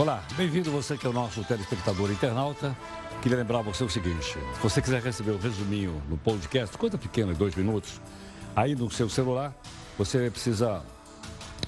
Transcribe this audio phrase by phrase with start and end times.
[0.00, 2.74] Olá, bem-vindo você que é o nosso telespectador internauta.
[3.20, 7.34] Queria lembrar você o seguinte: se você quiser receber o resuminho no podcast, coisa pequena,
[7.34, 8.00] dois minutos,
[8.56, 9.54] aí no seu celular,
[9.98, 10.82] você precisa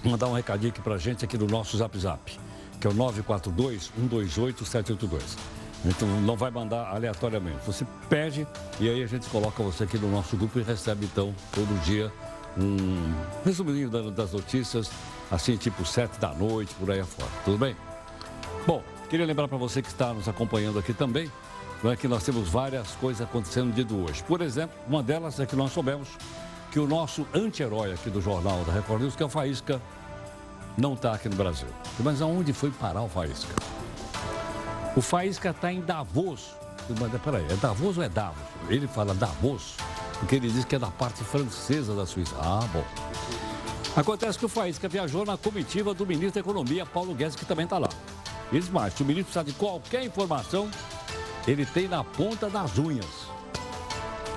[0.02, 2.40] mandar um recadinho aqui pra gente aqui no nosso Zap Zap,
[2.80, 5.36] que é o 942-128-782.
[5.84, 7.58] Então não vai mandar aleatoriamente.
[7.66, 8.46] Você pede
[8.80, 12.10] e aí a gente coloca você aqui no nosso grupo e recebe então todo dia
[12.56, 13.12] um
[13.44, 14.90] resuminho das notícias,
[15.30, 17.28] assim tipo sete da noite, por aí afora.
[17.44, 17.76] Tudo bem?
[18.64, 18.80] Bom,
[19.10, 21.30] queria lembrar para você que está nos acompanhando aqui também,
[21.84, 24.22] é que nós temos várias coisas acontecendo no dia de hoje.
[24.22, 26.08] Por exemplo, uma delas é que nós soubemos
[26.70, 29.82] que o nosso anti-herói aqui do jornal da Record News, que é o Faísca,
[30.78, 31.66] não está aqui no Brasil.
[31.98, 33.52] Mas aonde foi parar o Faísca?
[34.96, 36.54] O Faísca está em Davos.
[37.00, 38.42] Mas, peraí, é Davos ou é Davos?
[38.68, 39.74] Ele fala Davos,
[40.20, 42.36] porque ele diz que é da parte francesa da Suíça.
[42.38, 42.84] Ah, bom.
[43.96, 47.64] Acontece que o Faísca viajou na comitiva do ministro da Economia, Paulo Guedes, que também
[47.64, 47.88] está lá.
[48.52, 50.70] Diz mais, se o ministro precisa de qualquer informação,
[51.48, 53.26] ele tem na ponta das unhas.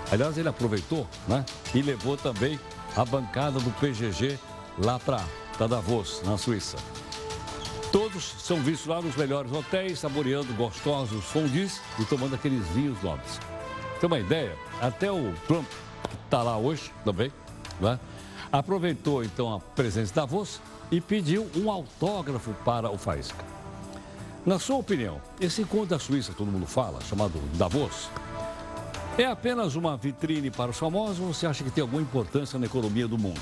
[0.10, 2.58] Aliás, ele aproveitou né, e levou também
[2.96, 4.40] a bancada do PGG
[4.78, 5.22] lá para
[5.68, 6.78] Davos, na Suíça.
[7.92, 13.40] Todos são vistos lá nos melhores hotéis, saboreando gostosos fondis e tomando aqueles vinhos nobres.
[14.00, 14.58] Tem uma ideia?
[14.82, 15.68] Até o Trump,
[16.10, 17.32] que está lá hoje também,
[17.82, 18.00] né,
[18.50, 23.55] aproveitou então a presença da Davos e pediu um autógrafo para o Faísca.
[24.46, 28.12] Na sua opinião, esse encontro da Suíça, todo mundo fala, chamado Davos,
[29.18, 32.68] é apenas uma vitrine para os famosos ou você acha que tem alguma importância na
[32.68, 33.42] economia do mundo?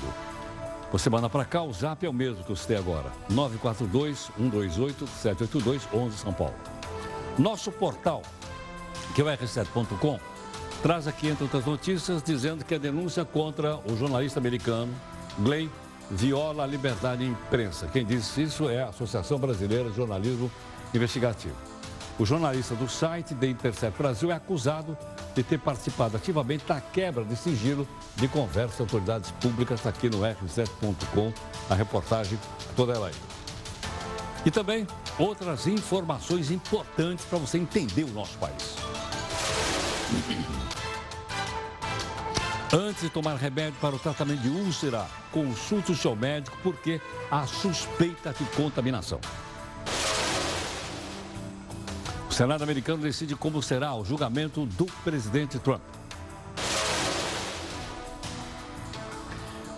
[0.90, 6.16] Você manda para cá, o zap é o mesmo que eu citei agora, 942-128-782, 11
[6.16, 6.54] São Paulo.
[7.38, 8.22] Nosso portal,
[9.14, 10.18] que é o r7.com,
[10.82, 14.94] traz aqui, entre outras notícias, dizendo que a denúncia contra o jornalista americano
[15.38, 15.68] Glenn
[16.10, 17.86] viola a liberdade de imprensa.
[17.92, 20.50] Quem disse isso é a Associação Brasileira de Jornalismo
[20.94, 21.56] investigativo.
[22.18, 24.96] O jornalista do site The Intercept Brasil é acusado
[25.34, 30.20] de ter participado ativamente da quebra de sigilo de conversa de autoridades públicas aqui no
[30.20, 31.32] r7.com,
[31.68, 32.38] a reportagem
[32.76, 33.14] toda ela aí.
[34.46, 34.86] E também
[35.18, 38.76] outras informações importantes para você entender o nosso país.
[42.72, 47.00] Antes de tomar remédio para o tratamento de úlcera, consulte o seu médico porque
[47.30, 49.20] há suspeita de contaminação.
[52.34, 55.80] O Senado americano decide como será o julgamento do presidente Trump.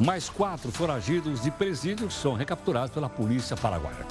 [0.01, 4.07] Mais quatro foragidos de presídios são recapturados pela polícia paraguaia.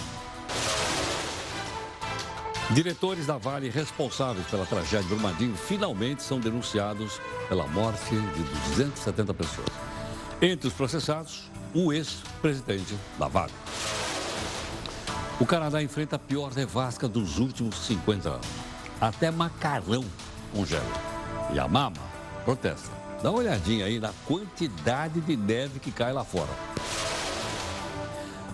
[2.70, 7.20] Diretores da Vale responsáveis pela tragédia de Brumadinho finalmente são denunciados
[7.50, 9.70] pela morte de 270 pessoas.
[10.40, 13.54] Entre os processados, o ex-presidente da Vale.
[15.38, 18.48] O Canadá enfrenta a pior nevasca dos últimos 50 anos.
[19.02, 20.06] Até macarrão
[20.54, 20.86] congela.
[21.54, 21.98] E a mama
[22.46, 22.92] protesta.
[23.22, 26.52] Dá uma olhadinha aí na quantidade de neve que cai lá fora.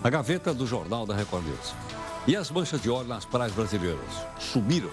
[0.02, 1.72] A gaveta do jornal da Record News.
[2.26, 4.26] E as manchas de óleo nas praias brasileiras?
[4.40, 4.90] Sumiram.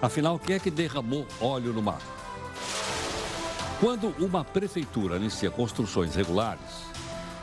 [0.00, 2.00] Afinal, quem é que derramou óleo no mar?
[3.80, 6.88] Quando uma prefeitura inicia construções regulares,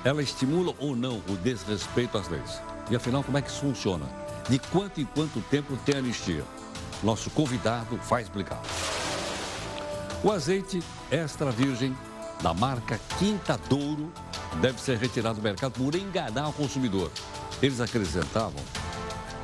[0.04, 2.62] ela estimula ou não o desrespeito às leis?
[2.90, 4.06] E afinal, como é que isso funciona?
[4.48, 6.44] De quanto em quanto tempo tem anistia?
[7.04, 8.62] Nosso convidado vai explicar.
[10.24, 10.82] O azeite
[11.12, 11.96] extra virgem
[12.42, 14.12] da marca Quinta Douro
[14.62, 17.12] deve ser retirado do mercado por enganar o consumidor.
[17.62, 18.62] Eles acrescentavam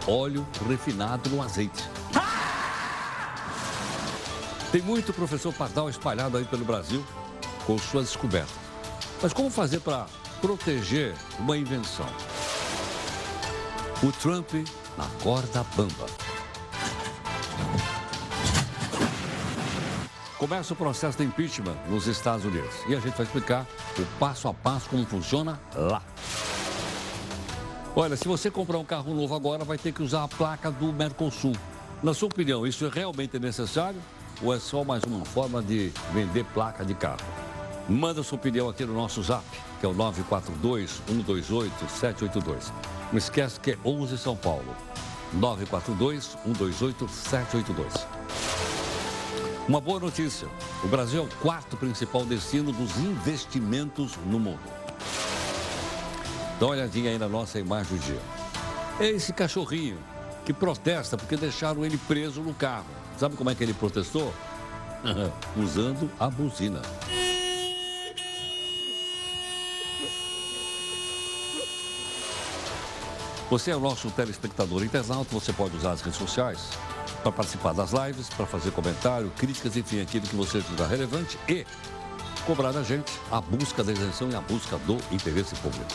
[0.08, 1.84] óleo refinado no azeite.
[4.72, 7.04] Tem muito professor Pardal espalhado aí pelo Brasil
[7.66, 8.56] com suas descobertas.
[9.22, 10.06] Mas como fazer para
[10.40, 12.08] proteger uma invenção?
[14.04, 14.52] O Trump
[14.98, 16.08] na corda bamba.
[20.40, 22.74] Começa o processo de impeachment nos Estados Unidos.
[22.90, 23.68] E a gente vai explicar
[24.00, 26.02] o passo a passo como funciona lá.
[27.96, 30.92] Olha, se você comprar um carro novo agora, vai ter que usar a placa do
[30.92, 31.56] Mercosul.
[32.02, 34.02] Na sua opinião, isso é realmente necessário
[34.42, 37.22] ou é só mais uma forma de vender placa de carro?
[37.88, 39.46] Manda sua opinião aqui no nosso zap,
[39.80, 43.01] que é o 942 128 782.
[43.12, 44.74] Não esquece que é 11 São Paulo.
[45.38, 48.08] 942-128-782.
[49.68, 50.48] Uma boa notícia:
[50.84, 54.60] o Brasil é o quarto principal destino dos investimentos no mundo.
[56.60, 58.22] Dá uma olhadinha aí na nossa imagem do dia.
[59.00, 59.98] É esse cachorrinho
[60.46, 62.86] que protesta porque deixaram ele preso no carro.
[63.18, 64.32] Sabe como é que ele protestou?
[65.58, 66.82] Usando a buzina.
[73.52, 76.70] Você é o nosso telespectador internauta, você pode usar as redes sociais
[77.22, 81.66] para participar das lives, para fazer comentário, críticas, enfim, aquilo que você julgar relevante e
[82.46, 85.86] cobrar da gente a busca da isenção e a busca do interesse público.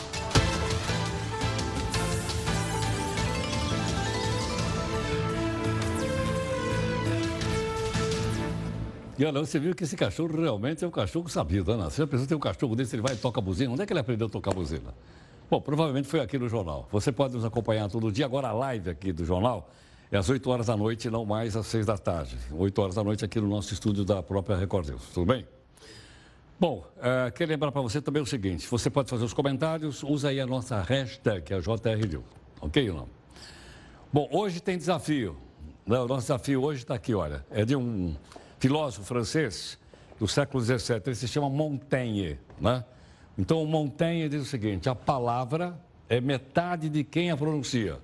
[9.17, 11.85] E olha, você viu que esse cachorro realmente é um cachorro sabido, né?
[11.85, 13.71] Você já pensou ter um cachorro desse, ele vai e toca a buzina?
[13.71, 14.93] Onde é que ele aprendeu a tocar a buzina?
[15.49, 16.89] Bom, provavelmente foi aqui no jornal.
[16.91, 18.25] Você pode nos acompanhar todo dia.
[18.25, 19.69] Agora a live aqui do jornal
[20.11, 22.37] é às 8 horas da noite, não mais às 6 da tarde.
[22.51, 25.03] 8 horas da noite aqui no nosso estúdio da própria Record News.
[25.13, 25.47] Tudo bem?
[26.59, 30.41] Bom, uh, lembrar para você também o seguinte: você pode fazer os comentários, usa aí
[30.41, 32.25] a nossa hashtag, a JRDU.
[32.59, 33.09] Ok ou não?
[34.11, 35.37] Bom, hoje tem desafio.
[35.85, 35.97] Né?
[35.97, 37.45] O nosso desafio hoje está aqui, olha.
[37.49, 38.13] É de um
[38.59, 39.79] filósofo francês
[40.19, 41.01] do século XVII.
[41.05, 42.83] Ele se chama Montaigne, né?
[43.37, 45.79] Então, o Montaigne diz o seguinte: a palavra
[46.09, 47.99] é metade de quem a pronuncia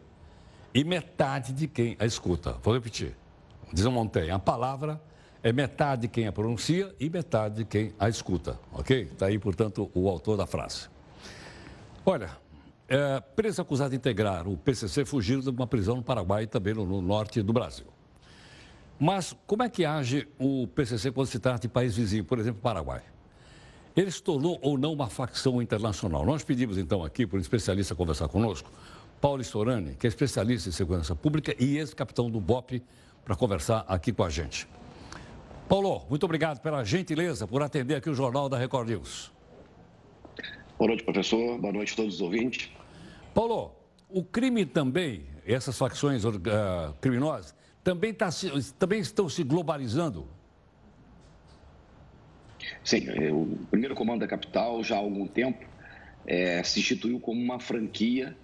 [0.74, 2.58] e metade de quem a escuta.
[2.62, 3.16] Vou repetir.
[3.72, 5.02] Diz o Montaigne: a palavra
[5.42, 8.60] é metade de quem a pronuncia e metade de quem a escuta.
[8.72, 9.10] Ok?
[9.12, 10.88] Está aí, portanto, o autor da frase.
[12.06, 12.30] Olha,
[12.88, 16.74] é, preso acusado de integrar o PCC fugiram de uma prisão no Paraguai e também
[16.74, 17.88] no norte do Brasil.
[19.00, 22.62] Mas como é que age o PCC quando se trata de país vizinho, por exemplo,
[22.62, 23.02] Paraguai?
[23.96, 26.26] Ele se tornou ou não uma facção internacional?
[26.26, 28.72] Nós pedimos então aqui para um especialista conversar conosco,
[29.22, 32.82] Paulo Storani, que é especialista em segurança pública e ex-capitão do BOP,
[33.24, 34.68] para conversar aqui com a gente.
[35.70, 39.32] Paulo, muito obrigado pela gentileza por atender aqui o Jornal da Record News.
[40.78, 41.58] Boa noite, professor.
[41.60, 42.70] Boa noite a todos os ouvintes.
[43.34, 43.72] Paulo,
[44.10, 46.32] o crime também, essas facções uh,
[47.00, 48.30] criminosas, também, tá,
[48.78, 50.28] também estão se globalizando?
[52.84, 55.66] Sim, é, o primeiro comando da capital, já há algum tempo,
[56.26, 58.36] é, se instituiu como uma franquia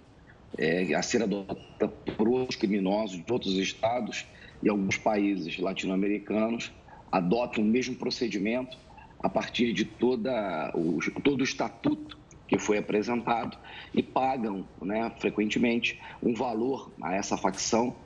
[0.58, 4.26] é, a ser adotada por outros criminosos de outros estados
[4.62, 6.72] e alguns países latino-americanos
[7.10, 8.76] adotam o mesmo procedimento
[9.22, 13.56] a partir de toda o, todo o estatuto que foi apresentado
[13.94, 17.96] e pagam né, frequentemente um valor a essa facção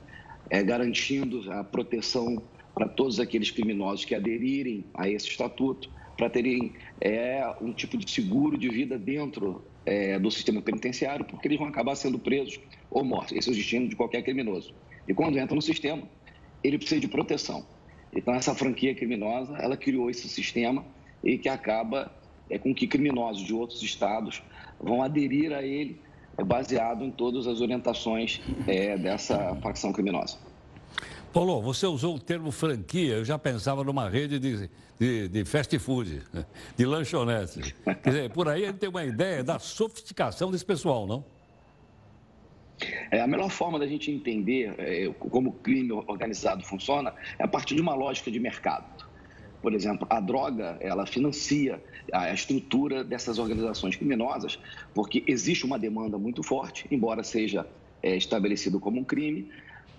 [0.49, 2.41] é, garantindo a proteção
[2.73, 8.09] para todos aqueles criminosos que aderirem a esse estatuto, para terem é, um tipo de
[8.09, 12.59] seguro de vida dentro é, do sistema penitenciário, porque eles vão acabar sendo presos
[12.89, 13.37] ou mortos.
[13.37, 14.73] Esse é o destino de qualquer criminoso.
[15.07, 16.03] E quando entra no sistema,
[16.63, 17.65] ele precisa de proteção.
[18.13, 20.85] Então, essa franquia criminosa, ela criou esse sistema
[21.23, 22.11] e que acaba
[22.49, 24.41] é, com que criminosos de outros estados
[24.79, 26.01] vão aderir a ele
[26.37, 30.37] é baseado em todas as orientações é, dessa facção criminosa.
[31.35, 35.77] Paulo, você usou o termo franquia, eu já pensava numa rede de, de, de fast
[35.79, 36.21] food,
[36.77, 37.75] de lanchonete.
[37.83, 41.25] Quer dizer, por aí a gente tem uma ideia da sofisticação desse pessoal, não?
[43.11, 47.47] É, a melhor forma da gente entender é, como o crime organizado funciona é a
[47.49, 49.05] partir de uma lógica de mercado.
[49.61, 51.83] Por exemplo, a droga, ela financia
[52.13, 54.57] a estrutura dessas organizações criminosas,
[54.93, 57.67] porque existe uma demanda muito forte, embora seja
[58.01, 59.49] é, estabelecido como um crime,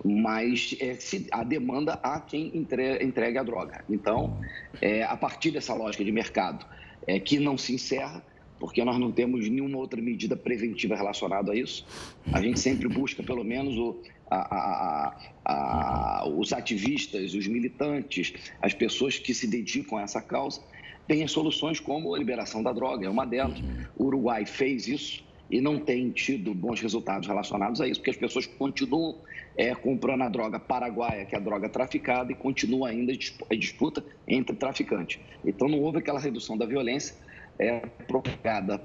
[0.05, 3.85] mas é, se, a demanda a quem entre, entregue a droga.
[3.89, 4.39] Então,
[4.81, 6.67] é, a partir dessa lógica de mercado,
[7.07, 8.23] é, que não se encerra,
[8.59, 11.87] porque nós não temos nenhuma outra medida preventiva relacionada a isso,
[12.33, 18.73] a gente sempre busca, pelo menos, o, a, a, a, os ativistas, os militantes, as
[18.73, 20.61] pessoas que se dedicam a essa causa,
[21.07, 23.59] têm soluções como a liberação da droga, é uma delas.
[23.97, 28.17] O Uruguai fez isso e não tem tido bons resultados relacionados a isso, porque as
[28.17, 29.17] pessoas continuam
[29.57, 34.05] é, comprando a droga paraguaia, que é a droga traficada, e continua ainda a disputa
[34.29, 35.21] entre traficantes.
[35.45, 37.17] Então não houve aquela redução da violência
[37.59, 38.79] é, propagada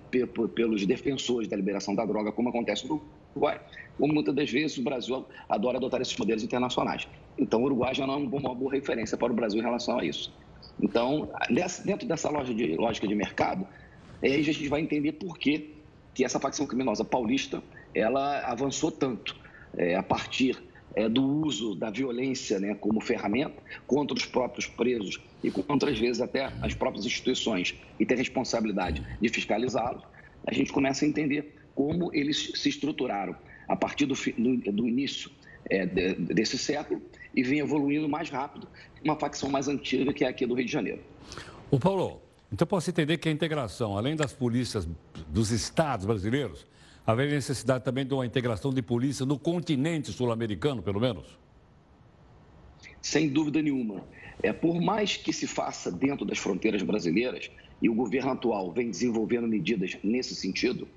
[0.55, 3.01] pelos defensores da liberação da droga, como acontece no
[3.35, 3.59] Uruguai,
[3.97, 7.07] como muitas das vezes o Brasil adora adotar esses modelos internacionais.
[7.37, 10.05] Então, o Uruguai já não é uma boa referência para o Brasil em relação a
[10.05, 10.33] isso.
[10.81, 11.29] Então,
[11.83, 13.67] dentro dessa de, lógica de mercado,
[14.23, 15.75] aí a gente vai entender por que,
[16.13, 17.61] que essa facção criminosa paulista
[17.93, 19.40] ela avançou tanto
[19.77, 20.61] é, a partir
[20.95, 25.99] é, do uso da violência né, como ferramenta contra os próprios presos e contra, às
[25.99, 30.03] vezes, até as próprias instituições e ter responsabilidade de fiscalizá-los,
[30.45, 33.35] a gente começa a entender como eles se estruturaram
[33.67, 35.31] a partir do, do, do início
[35.69, 37.01] é, de, desse século
[37.35, 38.67] e vem evoluindo mais rápido
[39.03, 41.01] uma facção mais antiga que é aqui do Rio de Janeiro.
[41.69, 44.87] O Paulo, então posso entender que a integração, além das polícias
[45.29, 46.65] dos estados brasileiros,
[47.05, 51.37] haveria necessidade também de uma integração de polícia no continente sul-americano, pelo menos?
[53.01, 54.03] Sem dúvida nenhuma.
[54.43, 57.49] É, por mais que se faça dentro das fronteiras brasileiras,
[57.81, 60.87] e o governo atual vem desenvolvendo medidas nesse sentido,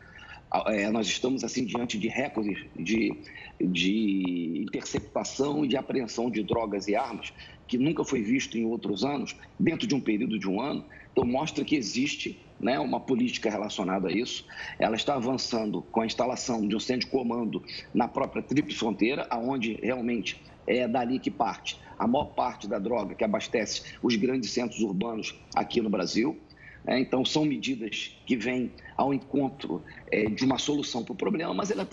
[0.66, 3.12] é, nós estamos assim diante de recordes de,
[3.60, 7.32] de interceptação e de apreensão de drogas e armas
[7.66, 10.84] que nunca foi visto em outros anos, dentro de um período de um ano.
[11.12, 14.46] Então, mostra que existe né, uma política relacionada a isso.
[14.78, 19.26] Ela está avançando com a instalação de um centro de comando na própria Tríplice Fronteira,
[19.30, 24.50] aonde realmente é dali que parte a maior parte da droga que abastece os grandes
[24.50, 26.38] centros urbanos aqui no Brasil.
[26.86, 31.54] É, então, são medidas que vêm ao encontro é, de uma solução para o problema,
[31.54, 31.88] mas ela,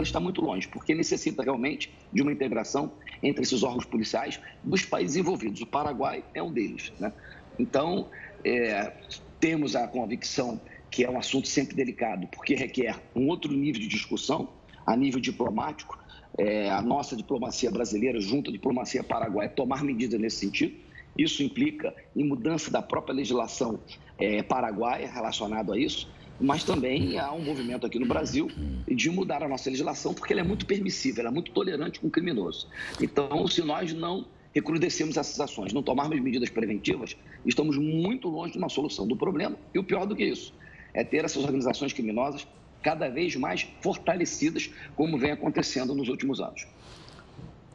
[0.00, 5.16] está muito longe, porque necessita realmente de uma integração entre esses órgãos policiais dos países
[5.16, 5.60] envolvidos.
[5.60, 6.92] O Paraguai é um deles.
[7.00, 7.12] Né?
[7.58, 8.08] Então,
[8.44, 8.92] é,
[9.40, 10.60] temos a convicção
[10.90, 14.48] que é um assunto sempre delicado, porque requer um outro nível de discussão,
[14.86, 15.98] a nível diplomático.
[16.38, 20.76] É, a nossa diplomacia brasileira, junto à diplomacia paraguaia, tomar medidas nesse sentido.
[21.18, 23.80] Isso implica em mudança da própria legislação
[24.18, 26.08] é, paraguaia relacionado a isso,
[26.38, 28.50] mas também há um movimento aqui no Brasil
[28.86, 32.08] de mudar a nossa legislação, porque ela é muito permissiva, ela é muito tolerante com
[32.08, 32.68] o criminoso.
[33.00, 38.58] Então, se nós não recrudescemos essas ações, não tomarmos medidas preventivas, estamos muito longe de
[38.58, 39.56] uma solução do problema.
[39.74, 40.52] E o pior do que isso
[40.94, 42.46] é ter essas organizações criminosas
[42.82, 46.66] cada vez mais fortalecidas, como vem acontecendo nos últimos anos.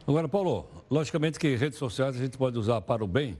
[0.07, 3.37] Agora, Paulo, logicamente que redes sociais a gente pode usar para o bem,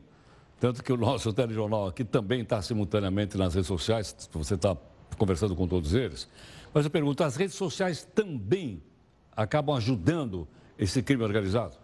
[0.58, 4.76] tanto que o nosso telejornal aqui também está simultaneamente nas redes sociais, você está
[5.18, 6.30] conversando com todos eles.
[6.74, 8.82] Mas eu pergunto, as redes sociais também
[9.36, 10.48] acabam ajudando
[10.80, 11.76] esse crime organizado?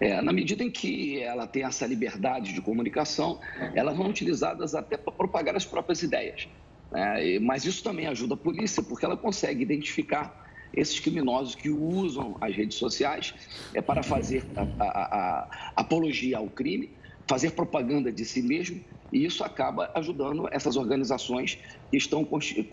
[0.00, 3.38] É, na medida em que ela tem essa liberdade de comunicação,
[3.74, 6.48] elas vão utilizadas até para propagar as próprias ideias.
[6.90, 7.38] Né?
[7.38, 10.43] Mas isso também ajuda a polícia, porque ela consegue identificar
[10.76, 13.34] esses criminosos que usam as redes sociais
[13.72, 16.90] é para fazer a, a, a, apologia ao crime,
[17.26, 21.58] fazer propaganda de si mesmo, e isso acaba ajudando essas organizações
[21.90, 22.26] que estão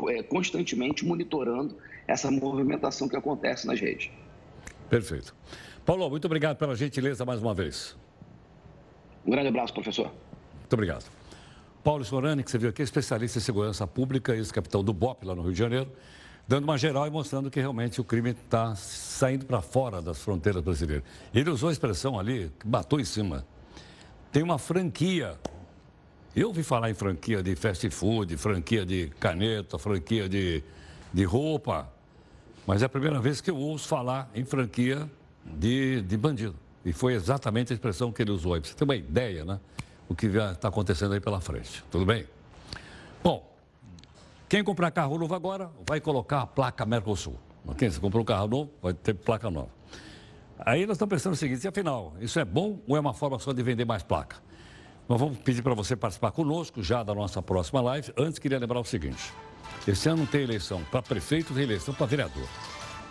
[0.09, 1.77] é, constantemente monitorando
[2.07, 4.09] essa movimentação que acontece nas redes.
[4.89, 5.35] Perfeito.
[5.85, 7.95] Paulo, muito obrigado pela gentileza mais uma vez.
[9.25, 10.11] Um grande abraço, professor.
[10.59, 11.05] Muito obrigado.
[11.83, 15.41] Paulo Sorani, que você viu aqui, especialista em segurança pública, ex-capitão do BOP lá no
[15.43, 15.91] Rio de Janeiro
[16.47, 20.63] dando uma geral e mostrando que realmente o crime está saindo para fora das fronteiras
[20.63, 21.03] brasileiras.
[21.33, 23.45] Ele usou a expressão ali, matou em cima.
[24.31, 25.37] Tem uma franquia.
[26.35, 30.63] Eu ouvi falar em franquia de fast food, franquia de caneta, franquia de,
[31.13, 31.91] de roupa,
[32.65, 35.09] mas é a primeira vez que eu ouço falar em franquia
[35.45, 36.55] de, de bandido.
[36.85, 39.59] E foi exatamente a expressão que ele usou aí, para você ter uma ideia, né?
[40.07, 41.83] O que está acontecendo aí pela frente.
[41.91, 42.25] Tudo bem?
[43.23, 43.50] Bom,
[44.51, 47.39] quem comprar carro novo agora vai colocar a placa Mercosul.
[47.77, 49.69] Quem se comprou um carro novo vai ter placa nova.
[50.59, 53.53] Aí nós estamos pensando o seguinte, afinal, isso é bom ou é uma forma só
[53.53, 54.43] de vender mais placa?
[55.07, 58.11] Nós vamos pedir para você participar conosco já da nossa próxima live.
[58.17, 59.31] Antes, queria lembrar o seguinte:
[59.87, 62.49] esse ano tem eleição para prefeito e eleição para vereador.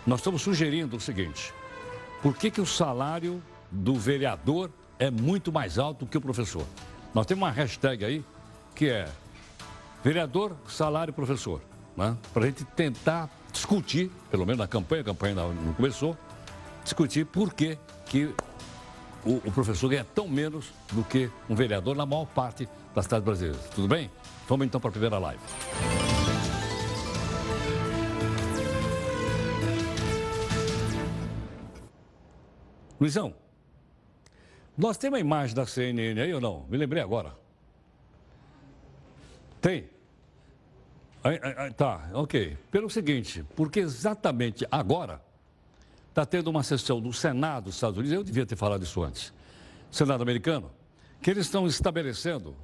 [0.05, 1.51] Nós estamos sugerindo o seguinte:
[2.21, 4.69] por que, que o salário do vereador
[4.99, 6.67] é muito mais alto que o professor?
[7.15, 8.23] Nós temos uma hashtag aí
[8.75, 9.09] que é
[10.03, 11.61] Vereador, salário, professor.
[11.95, 12.17] Né?
[12.33, 16.17] Para a gente tentar discutir, pelo menos na campanha, a campanha não começou,
[16.83, 18.33] discutir por que, que
[19.23, 23.23] o, o, professor ganha tão menos do que um vereador na maior parte das cidades
[23.23, 23.69] brasileiras.
[23.75, 24.09] Tudo bem?
[24.47, 25.41] Vamos então para a primeira live.
[32.99, 33.33] Luizão,
[34.77, 36.65] nós temos a imagem da CNN aí ou não?
[36.69, 37.40] Me lembrei agora.
[39.61, 39.87] Tem?
[41.77, 42.57] Tá, ok.
[42.71, 45.21] Pelo seguinte, porque exatamente agora
[46.09, 49.31] está tendo uma sessão do Senado dos Estados Unidos, eu devia ter falado isso antes,
[49.91, 50.71] Senado americano,
[51.21, 52.55] que eles estão estabelecendo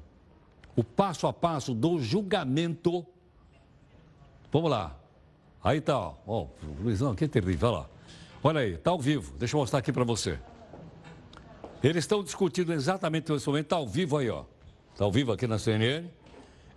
[0.75, 3.05] o passo a passo do julgamento.
[4.51, 4.97] Vamos lá.
[5.63, 6.15] Aí tá, ó.
[6.25, 6.47] ó
[6.81, 7.89] Luizão, que terrível, olha lá.
[8.43, 9.35] Olha aí, está ao vivo.
[9.37, 10.39] Deixa eu mostrar aqui para você.
[11.83, 14.45] Eles estão discutindo exatamente nesse momento, está ao vivo aí, ó.
[14.93, 16.07] Está ao vivo aqui na CNN.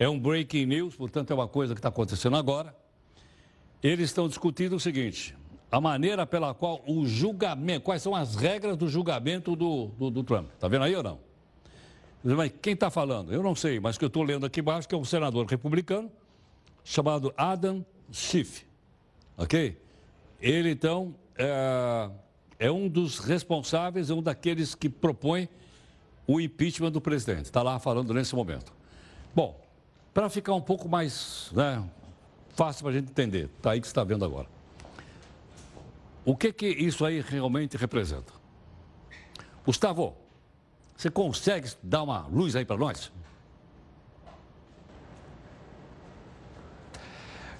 [0.00, 2.74] É um breaking news, portanto, é uma coisa que está acontecendo agora.
[3.82, 5.36] Eles estão discutindo o seguinte:
[5.70, 10.24] a maneira pela qual o julgamento, quais são as regras do julgamento do, do, do
[10.24, 10.48] Trump.
[10.54, 11.18] Está vendo aí ou não?
[12.24, 13.30] Mas quem está falando?
[13.30, 16.10] Eu não sei, mas que eu estou lendo aqui embaixo que é um senador republicano
[16.82, 18.66] chamado Adam Schiff.
[19.36, 19.78] Ok?
[20.40, 22.10] Ele, então, é,
[22.58, 25.46] é um dos responsáveis, é um daqueles que propõe
[26.26, 27.44] o impeachment do presidente.
[27.44, 28.72] Está lá falando nesse momento.
[29.34, 29.60] Bom,
[30.12, 31.82] para ficar um pouco mais né,
[32.56, 34.48] fácil para a gente entender, está aí que você está vendo agora.
[36.24, 38.32] O que, que isso aí realmente representa?
[39.64, 40.16] Gustavo,
[40.96, 43.10] você consegue dar uma luz aí para nós?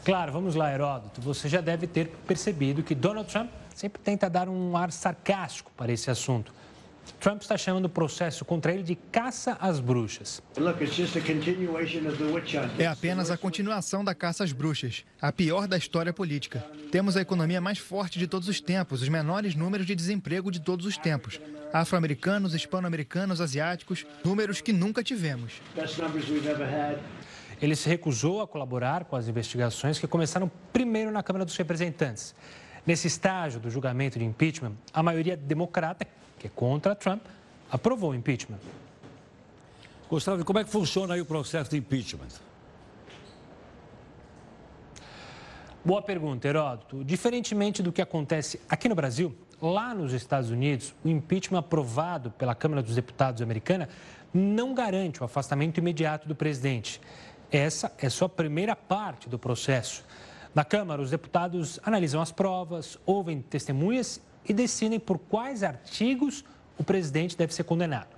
[0.04, 1.21] Claro, vamos lá, Heródoto.
[1.21, 5.92] Você já deve ter percebido que Donald Trump sempre tenta dar um ar sarcástico para
[5.92, 6.52] esse assunto.
[7.18, 10.42] Trump está chamando o processo contra ele de caça às bruxas.
[12.78, 16.64] É apenas a continuação da caça às bruxas, a pior da história política.
[16.90, 20.60] Temos a economia mais forte de todos os tempos, os menores números de desemprego de
[20.60, 21.40] todos os tempos.
[21.72, 25.60] Afro-americanos, hispano-americanos, asiáticos, números que nunca tivemos.
[27.62, 32.34] Ele se recusou a colaborar com as investigações que começaram primeiro na Câmara dos Representantes.
[32.86, 36.06] Nesse estágio do julgamento de impeachment, a maioria democrata,
[36.40, 37.23] que é contra Trump,
[37.70, 38.59] aprovou o impeachment.
[40.09, 42.28] Gustavo, como é que funciona aí o processo de impeachment?
[45.85, 47.04] Boa pergunta, Heródoto.
[47.04, 52.54] Diferentemente do que acontece aqui no Brasil, lá nos Estados Unidos, o impeachment aprovado pela
[52.54, 53.88] Câmara dos Deputados americana
[54.32, 57.00] não garante o afastamento imediato do presidente.
[57.52, 60.04] Essa é só a primeira parte do processo.
[60.54, 66.44] Na Câmara, os deputados analisam as provas, ouvem testemunhas e decidem por quais artigos
[66.78, 68.09] o presidente deve ser condenado.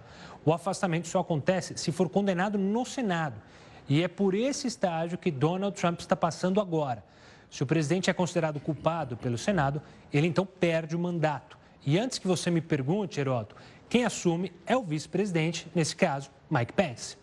[0.44, 3.40] O afastamento só acontece se for condenado no Senado.
[3.88, 7.04] E é por esse estágio que Donald Trump está passando agora.
[7.50, 11.58] Se o presidente é considerado culpado pelo Senado, ele então perde o mandato.
[11.84, 13.54] E antes que você me pergunte, Heroto,
[13.88, 17.16] quem assume é o vice-presidente, nesse caso, Mike Pence.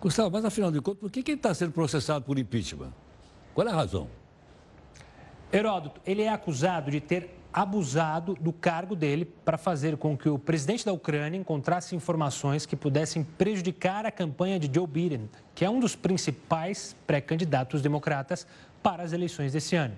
[0.00, 2.92] Gustavo, mas afinal de contas, por que ele está sendo processado por impeachment?
[3.54, 4.08] Qual é a razão?
[5.52, 10.38] Heródoto, ele é acusado de ter abusado do cargo dele para fazer com que o
[10.38, 15.70] presidente da Ucrânia encontrasse informações que pudessem prejudicar a campanha de Joe Biden, que é
[15.70, 18.46] um dos principais pré-candidatos democratas
[18.82, 19.96] para as eleições desse ano.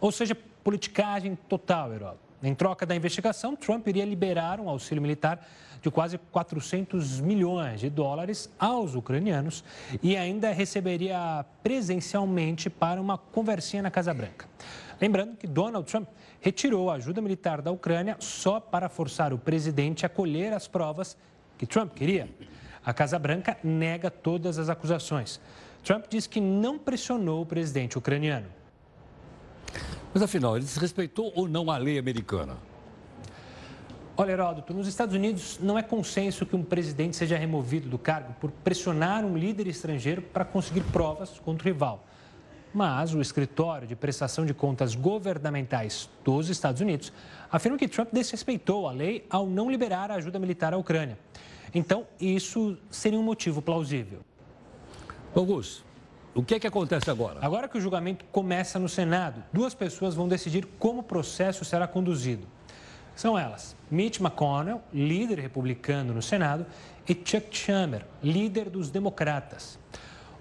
[0.00, 2.30] Ou seja, politicagem total, Heródoto.
[2.42, 5.46] Em troca da investigação, Trump iria liberar um auxílio militar
[5.80, 9.64] de quase 400 milhões de dólares aos ucranianos
[10.02, 14.46] e ainda receberia presencialmente para uma conversinha na Casa Branca.
[15.00, 16.08] Lembrando que Donald Trump
[16.40, 21.16] retirou a ajuda militar da Ucrânia só para forçar o presidente a colher as provas
[21.56, 22.28] que Trump queria.
[22.84, 25.40] A Casa Branca nega todas as acusações.
[25.82, 28.46] Trump diz que não pressionou o presidente ucraniano.
[30.12, 32.56] Mas afinal, ele desrespeitou ou não a lei americana?
[34.20, 38.34] Olha, Heródoto, nos Estados Unidos não é consenso que um presidente seja removido do cargo
[38.38, 42.04] por pressionar um líder estrangeiro para conseguir provas contra o rival.
[42.74, 47.10] Mas o escritório de prestação de contas governamentais dos Estados Unidos
[47.50, 51.18] afirma que Trump desrespeitou a lei ao não liberar a ajuda militar à Ucrânia.
[51.74, 54.20] Então, isso seria um motivo plausível.
[55.34, 55.82] Augusto,
[56.34, 57.38] o que é que acontece agora?
[57.40, 61.88] Agora que o julgamento começa no Senado, duas pessoas vão decidir como o processo será
[61.88, 62.46] conduzido.
[63.20, 66.64] São elas Mitch McConnell, líder republicano no Senado,
[67.06, 69.78] e Chuck Schumer, líder dos democratas.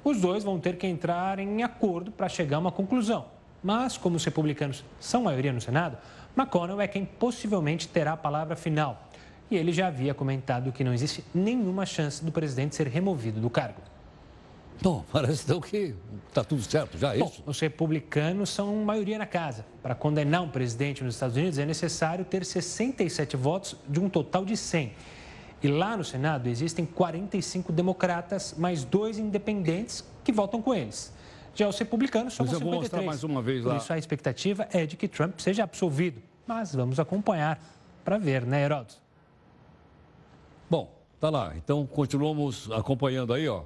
[0.02, 3.26] Os dois vão ter que entrar em acordo para chegar a uma conclusão.
[3.62, 5.98] Mas, como os republicanos são maioria no Senado,
[6.38, 9.10] McConnell é quem possivelmente terá a palavra final.
[9.52, 13.50] E ele já havia comentado que não existe nenhuma chance do presidente ser removido do
[13.50, 13.82] cargo.
[14.82, 15.96] Bom, parece então que
[16.28, 17.42] está tudo certo já, é isso?
[17.44, 19.66] Bom, os republicanos são maioria na casa.
[19.82, 24.46] Para condenar um presidente nos Estados Unidos é necessário ter 67 votos de um total
[24.46, 24.94] de 100.
[25.62, 31.14] E lá no Senado existem 45 democratas, mais dois independentes que votam com eles.
[31.54, 32.52] Já os republicanos são 53.
[32.52, 33.74] Mas eu vou mostrar mais uma vez lá.
[33.74, 36.22] Por isso a expectativa é de que Trump seja absolvido.
[36.48, 37.62] Mas vamos acompanhar
[38.06, 38.96] para ver, né, Heródoto?
[40.70, 40.90] Bom,
[41.20, 41.54] tá lá.
[41.58, 43.64] Então continuamos acompanhando aí, ó.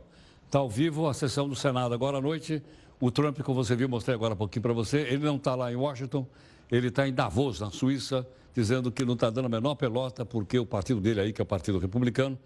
[0.54, 2.62] Está ao vivo a sessão do Senado agora à noite.
[3.00, 5.74] O Trump, como você viu, mostrei agora um pouquinho para você, ele não está lá
[5.74, 6.28] em Washington,
[6.72, 10.60] ele está em Davos, na Suíça, dizendo que não está dando a menor pelota, porque
[10.60, 12.38] o partido dele aí, que é o Partido Republicano,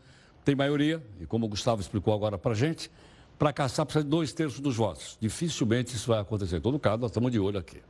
[0.46, 2.90] tem maioria, e como o Gustavo explicou agora para a gente,
[3.38, 5.18] para caçar precisa de dois terços dos votos.
[5.20, 6.56] Dificilmente isso vai acontecer.
[6.56, 7.82] Em todo caso, nós estamos de olho aqui.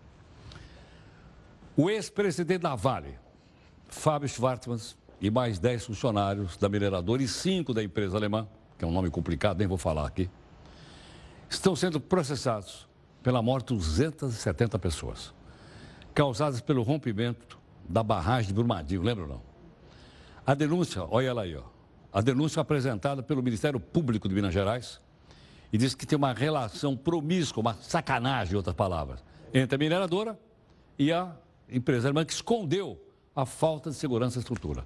[1.76, 3.20] O ex-presidente da Vale,
[3.88, 4.80] Fábio Schwartzman,
[5.22, 9.10] e mais dez funcionários da mineradora e cinco da empresa alemã, que é um nome
[9.10, 10.30] complicado, nem vou falar aqui,
[11.50, 12.88] estão sendo processados
[13.24, 15.34] pela morte de 270 pessoas,
[16.14, 19.42] causadas pelo rompimento da barragem de Brumadinho, lembra ou não?
[20.46, 21.64] A denúncia, olha ela aí, ó.
[22.14, 25.02] A denúncia apresentada pelo Ministério Público de Minas Gerais
[25.72, 30.40] e diz que tem uma relação promíscua, uma sacanagem, em outras palavras, entre a mineradora
[30.98, 31.36] e a
[31.70, 32.98] empresa alemã que escondeu
[33.36, 34.86] a falta de segurança da estrutura.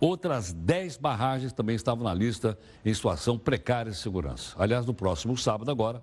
[0.00, 4.56] Outras 10 barragens também estavam na lista em situação precária de segurança.
[4.58, 6.02] Aliás, no próximo sábado agora,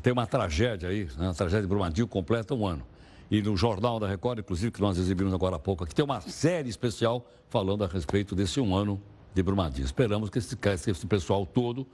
[0.00, 1.28] tem uma tragédia aí, né?
[1.28, 2.86] a tragédia de Brumadinho completa um ano.
[3.28, 6.20] E no Jornal da Record, inclusive, que nós exibimos agora há pouco aqui, tem uma
[6.20, 9.02] série especial falando a respeito desse um ano
[9.34, 9.84] de Brumadinho.
[9.84, 11.86] Esperamos que esse, que esse pessoal todo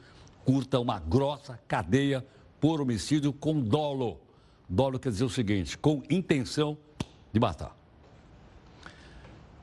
[0.44, 2.24] curta uma grossa cadeia
[2.60, 4.20] por homicídio com dolo.
[4.68, 6.76] Dolo quer dizer o seguinte: com intenção
[7.32, 7.76] de matar.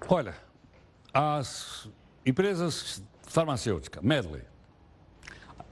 [0.07, 0.35] Olha,
[1.13, 1.87] as
[2.25, 4.41] empresas farmacêuticas, Medley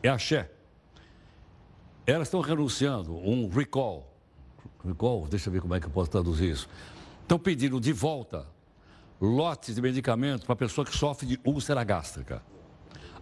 [0.04, 0.50] e a Xé,
[2.06, 4.08] elas estão renunciando um recall.
[4.86, 6.70] Recall, deixa eu ver como é que eu posso traduzir isso.
[7.22, 8.48] Estão pedindo de volta
[9.20, 12.42] lotes de medicamentos para pessoa que sofre de úlcera gástrica.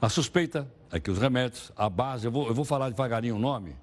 [0.02, 3.40] A suspeita é que os remédios, a base, eu vou, eu vou falar devagarinho o
[3.40, 3.76] nome,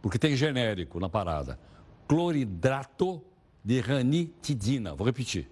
[0.00, 1.58] porque tem genérico na parada.
[2.06, 3.20] Cloridrato
[3.64, 4.94] de ranitidina.
[4.94, 5.50] Vou repetir.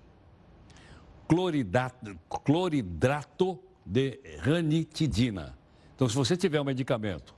[1.28, 5.56] Cloridrato, cloridrato de ranitidina.
[5.94, 7.34] Então, se você tiver um medicamento,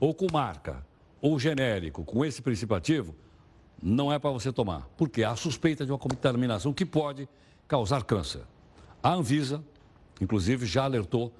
[0.00, 0.84] ou com marca,
[1.20, 3.14] ou genérico, com esse princípio ativo,
[3.80, 7.28] não é para você tomar, porque há suspeita de uma contaminação que pode
[7.68, 8.42] causar câncer.
[9.02, 9.62] A Anvisa,
[10.20, 11.32] inclusive, já alertou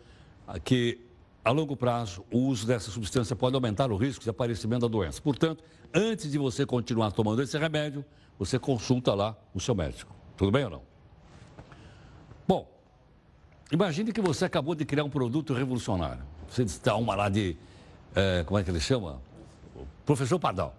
[0.65, 1.01] que
[1.45, 5.21] a longo prazo o uso dessa substância pode aumentar o risco de aparecimento da doença.
[5.21, 8.05] Portanto, antes de você continuar tomando esse remédio,
[8.39, 10.15] você consulta lá o seu médico.
[10.37, 10.92] Tudo bem ou não?
[13.73, 16.23] Imagine que você acabou de criar um produto revolucionário.
[16.47, 17.57] Você está uma lá de.
[18.15, 19.19] É, como é que ele chama?
[20.05, 20.77] Professor Pardal.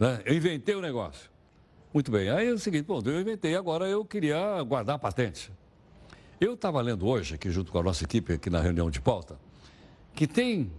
[0.00, 0.22] Né?
[0.24, 1.28] Eu inventei o negócio.
[1.92, 2.30] Muito bem.
[2.30, 5.52] Aí é o seguinte, bom, eu inventei, agora eu queria guardar a patente.
[6.40, 9.38] Eu estava lendo hoje, aqui junto com a nossa equipe, aqui na reunião de pauta,
[10.14, 10.72] que tem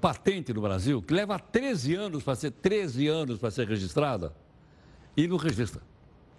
[0.00, 4.32] patente no Brasil que leva 13 anos para ser 13 anos para ser registrada
[5.14, 5.82] e não registra.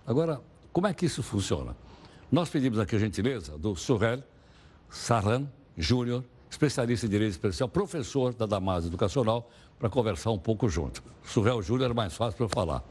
[0.07, 0.41] Agora,
[0.73, 1.75] como é que isso funciona?
[2.31, 4.23] Nós pedimos aqui a gentileza do Sorrel
[4.91, 9.49] Sarran Júnior, especialista em direito especial, professor da Damas Educacional,
[9.79, 11.01] para conversar um pouco junto.
[11.23, 12.83] Surreal Júnior era mais fácil para eu falar.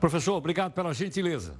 [0.00, 1.54] Professor, obrigado pela gentileza.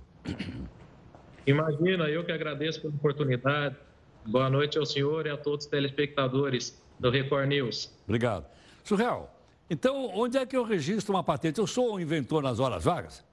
[1.45, 3.77] Imagina, eu que agradeço pela oportunidade.
[4.25, 7.93] Boa noite ao senhor e a todos os telespectadores do Record News.
[8.07, 8.47] Obrigado.
[8.85, 9.37] Surreal,
[9.69, 11.59] então onde é que eu registro uma patente?
[11.59, 13.25] Eu sou um inventor nas horas vagas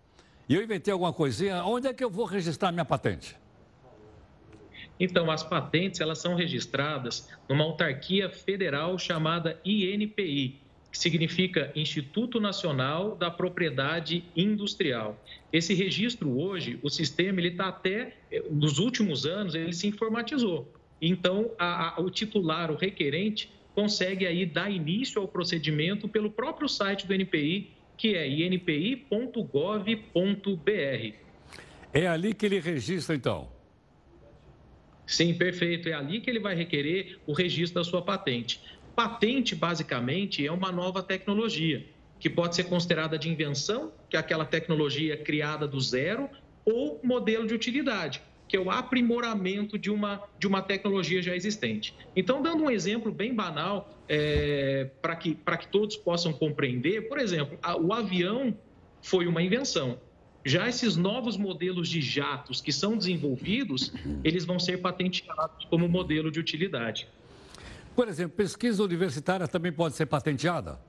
[0.48, 3.38] e eu inventei alguma coisinha, onde é que eu vou registrar minha patente?
[5.00, 10.60] Então, as patentes elas são registradas numa autarquia federal chamada INPI,
[10.92, 15.18] que significa Instituto Nacional da Propriedade Industrial.
[15.54, 18.18] Esse registro hoje, o sistema ele está até
[18.50, 20.72] nos últimos anos ele se informatizou.
[21.02, 26.68] Então, a, a, o titular, o requerente, consegue aí dar início ao procedimento pelo próprio
[26.68, 29.20] site do NPI, que é inpi.gov.br.
[31.94, 33.59] É ali que ele registra, então.
[35.10, 35.90] Sim, perfeito.
[35.90, 38.62] É ali que ele vai requerer o registro da sua patente.
[38.96, 41.84] Patente, basicamente, é uma nova tecnologia
[42.20, 46.30] que pode ser considerada de invenção, que é aquela tecnologia criada do zero,
[46.64, 51.96] ou modelo de utilidade, que é o aprimoramento de uma, de uma tecnologia já existente.
[52.16, 57.58] Então, dando um exemplo bem banal, é, para que, que todos possam compreender, por exemplo,
[57.64, 58.56] a, o avião
[59.02, 60.00] foi uma invenção.
[60.46, 63.92] Já esses novos modelos de jatos que são desenvolvidos,
[64.24, 67.08] eles vão ser patenteados como modelo de utilidade.
[67.96, 70.80] Por exemplo, pesquisa universitária também pode ser patenteada?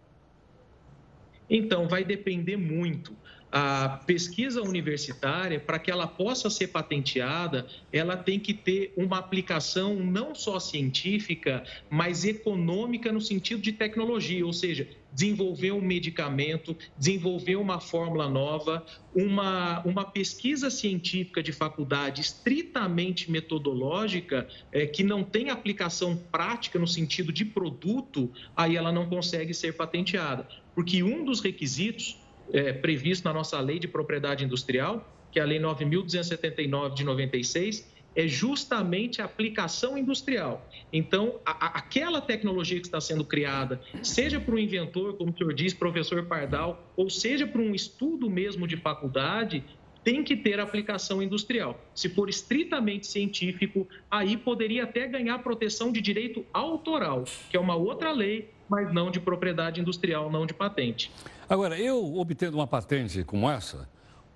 [1.48, 3.12] Então, vai depender muito
[3.52, 9.96] a pesquisa universitária, para que ela possa ser patenteada, ela tem que ter uma aplicação
[9.96, 17.56] não só científica, mas econômica no sentido de tecnologia, ou seja, desenvolver um medicamento, desenvolver
[17.56, 25.50] uma fórmula nova, uma, uma pesquisa científica de faculdade estritamente metodológica, é, que não tem
[25.50, 30.46] aplicação prática no sentido de produto, aí ela não consegue ser patenteada.
[30.74, 32.16] Porque um dos requisitos
[32.52, 37.88] é, previsto na nossa lei de propriedade industrial, que é a Lei 9.279 de 96,
[38.14, 40.68] é justamente a aplicação industrial.
[40.92, 45.36] Então, a, a, aquela tecnologia que está sendo criada, seja para o inventor, como o
[45.36, 49.64] senhor diz, professor Pardal, ou seja para um estudo mesmo de faculdade,
[50.02, 51.78] tem que ter aplicação industrial.
[51.94, 57.74] Se for estritamente científico, aí poderia até ganhar proteção de direito autoral, que é uma
[57.74, 61.10] outra lei, mas não de propriedade industrial, não de patente.
[61.48, 63.88] Agora, eu obtendo uma patente como essa,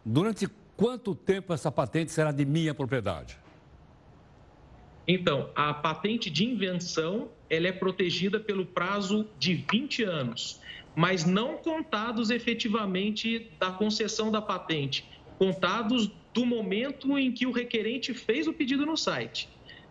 [0.05, 3.38] durante quanto tempo essa patente será de minha propriedade?
[5.07, 10.61] Então, a patente de invenção ela é protegida pelo prazo de 20 anos,
[10.96, 15.07] mas não contados efetivamente da concessão da patente,
[15.38, 19.49] contados do momento em que o requerente fez o pedido no site.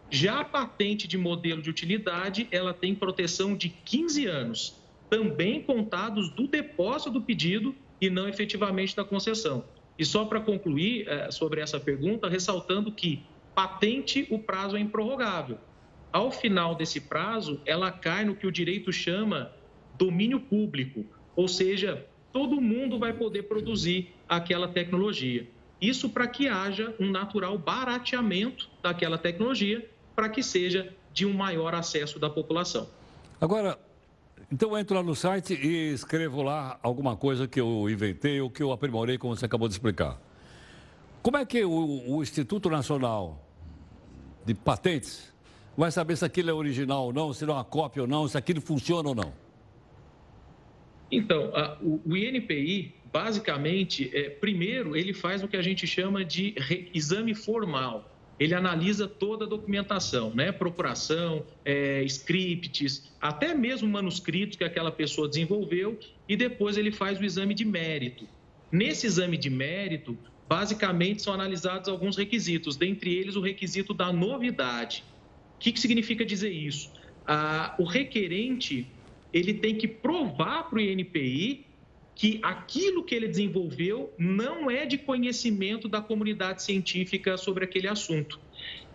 [0.09, 4.75] Já a patente de modelo de utilidade, ela tem proteção de 15 anos,
[5.09, 9.63] também contados do depósito do pedido e não efetivamente da concessão.
[9.97, 13.23] E só para concluir é, sobre essa pergunta, ressaltando que
[13.55, 15.57] patente, o prazo é improrrogável.
[16.11, 19.51] Ao final desse prazo, ela cai no que o direito chama
[19.97, 25.47] domínio público, ou seja, todo mundo vai poder produzir aquela tecnologia.
[25.79, 31.75] Isso para que haja um natural barateamento daquela tecnologia, para que seja de um maior
[31.75, 32.89] acesso da população.
[33.39, 33.77] Agora,
[34.51, 38.49] então eu entro lá no site e escrevo lá alguma coisa que eu inventei ou
[38.49, 40.19] que eu aprimorei, como você acabou de explicar.
[41.21, 43.39] Como é que o, o Instituto Nacional
[44.45, 45.31] de Patentes
[45.77, 48.27] vai saber se aquilo é original ou não, se não é uma cópia ou não,
[48.27, 49.42] se aquilo funciona ou não?
[51.15, 56.25] Então, a, o, o, INPI, basicamente, é, primeiro, ele faz o que a gente chama
[56.25, 58.09] de re, exame formal.
[58.39, 60.51] Ele analisa toda a documentação, né?
[60.51, 67.23] Procuração, é, scripts, até mesmo manuscritos que aquela pessoa desenvolveu, e depois ele faz o
[67.23, 68.27] exame de mérito.
[68.71, 70.17] Nesse exame de mérito,
[70.49, 75.03] basicamente são analisados alguns requisitos, dentre eles o requisito da novidade.
[75.57, 76.91] O que, que significa dizer isso?
[77.25, 78.87] Ah, o requerente
[79.33, 81.65] ele tem que provar para o INPI
[82.15, 88.39] que aquilo que ele desenvolveu não é de conhecimento da comunidade científica sobre aquele assunto.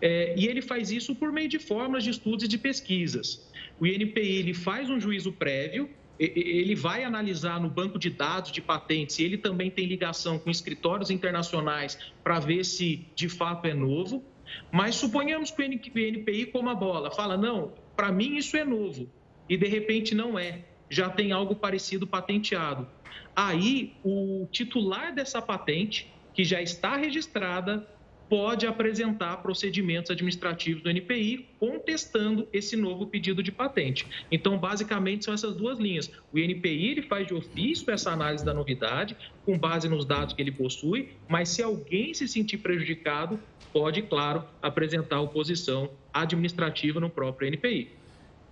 [0.01, 3.51] É, e ele faz isso por meio de formas de estudos e de pesquisas.
[3.79, 8.61] O INPI ele faz um juízo prévio, ele vai analisar no banco de dados de
[8.61, 14.23] patentes ele também tem ligação com escritórios internacionais para ver se de fato é novo.
[14.71, 19.09] Mas suponhamos que o INPI, como a bola, fala: não, para mim isso é novo,
[19.49, 20.59] e de repente não é,
[20.89, 22.87] já tem algo parecido patenteado.
[23.35, 27.87] Aí, o titular dessa patente, que já está registrada,
[28.29, 34.05] pode apresentar procedimentos administrativos do NPI contestando esse novo pedido de patente.
[34.31, 36.11] Então, basicamente, são essas duas linhas.
[36.31, 40.41] O INPI ele faz de ofício essa análise da novidade, com base nos dados que
[40.41, 43.39] ele possui, mas se alguém se sentir prejudicado,
[43.73, 47.99] pode, claro, apresentar oposição administrativa no próprio NPI.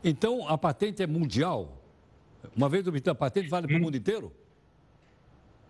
[0.03, 1.81] Então, a patente é mundial?
[2.55, 3.83] Uma vez obtida a patente, vale para o hum.
[3.83, 4.31] mundo inteiro?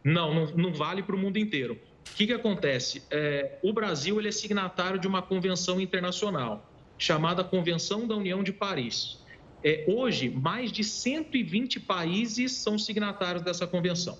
[0.04, 1.78] Não, não, não vale para o mundo inteiro.
[2.10, 3.04] O que, que acontece?
[3.12, 6.66] É, o Brasil ele é signatário de uma convenção internacional
[6.98, 9.20] chamada Convenção da União de Paris.
[9.63, 14.18] É, hoje, mais de 120 países são signatários dessa convenção.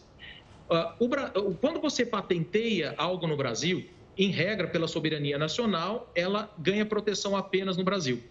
[0.70, 1.06] Uh,
[1.40, 3.86] o, quando você patenteia algo no Brasil,
[4.18, 8.22] em regra, pela soberania nacional, ela ganha proteção apenas no Brasil.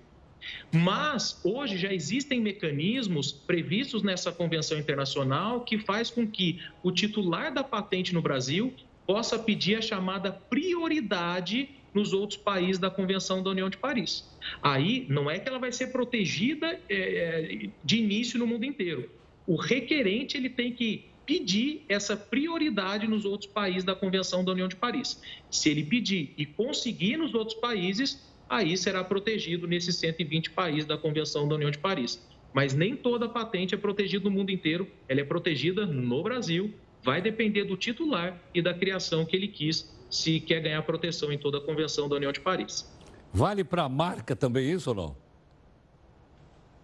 [0.73, 7.53] Mas hoje já existem mecanismos previstos nessa convenção internacional que faz com que o titular
[7.53, 8.73] da patente no Brasil
[9.07, 14.29] possa pedir a chamada prioridade nos outros países da Convenção da União de Paris.
[14.63, 19.11] Aí não é que ela vai ser protegida é, de início no mundo inteiro.
[19.47, 24.69] O requerente ele tem que pedir essa prioridade nos outros países da Convenção da União
[24.69, 25.21] de Paris.
[25.51, 30.97] Se ele pedir e conseguir nos outros países, aí será protegido nesses 120 países da
[30.97, 32.25] Convenção da União de Paris.
[32.53, 37.21] Mas nem toda patente é protegida no mundo inteiro, ela é protegida no Brasil, vai
[37.21, 41.59] depender do titular e da criação que ele quis, se quer ganhar proteção em toda
[41.59, 42.91] a Convenção da União de Paris.
[43.33, 45.17] Vale para a marca também isso ou não?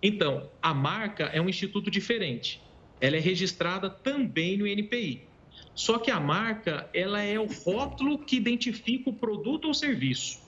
[0.03, 2.61] Então, a marca é um instituto diferente.
[3.01, 5.29] Ela é registrada também no INPI.
[5.75, 10.42] Só que a marca, ela é o rótulo que identifica o produto ou serviço.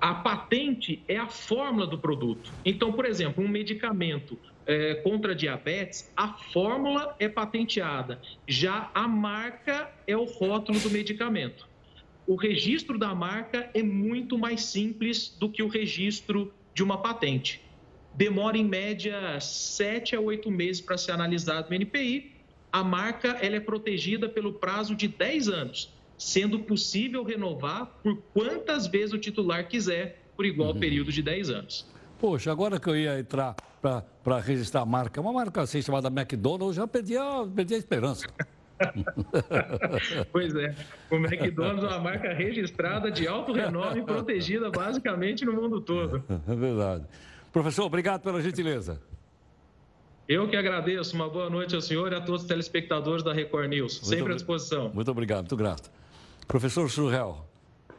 [0.00, 2.50] A patente é a fórmula do produto.
[2.64, 9.92] Então, por exemplo, um medicamento é, contra diabetes, a fórmula é patenteada, já a marca
[10.06, 11.68] é o rótulo do medicamento.
[12.26, 17.60] O registro da marca é muito mais simples do que o registro de uma patente.
[18.14, 22.32] Demora em média sete a oito meses para ser analisado no NPI.
[22.72, 28.86] A marca ela é protegida pelo prazo de 10 anos sendo possível renovar por quantas
[28.86, 30.78] vezes o titular quiser, por igual uhum.
[30.78, 31.86] período de 10 anos.
[32.18, 36.76] Poxa, agora que eu ia entrar para registrar a marca, uma marca assim chamada McDonald's,
[36.76, 38.26] eu já perdi a, perdi a esperança.
[40.30, 40.74] pois é,
[41.10, 46.22] o McDonald's é uma marca registrada de alto renome, protegida basicamente no mundo todo.
[46.46, 47.04] É verdade.
[47.50, 49.00] Professor, obrigado pela gentileza.
[50.28, 51.16] Eu que agradeço.
[51.16, 53.94] Uma boa noite ao senhor e a todos os telespectadores da Record News.
[53.94, 54.90] Muito Sempre à disposição.
[54.94, 55.90] Muito obrigado, muito grato.
[56.50, 57.46] Professor Surreal,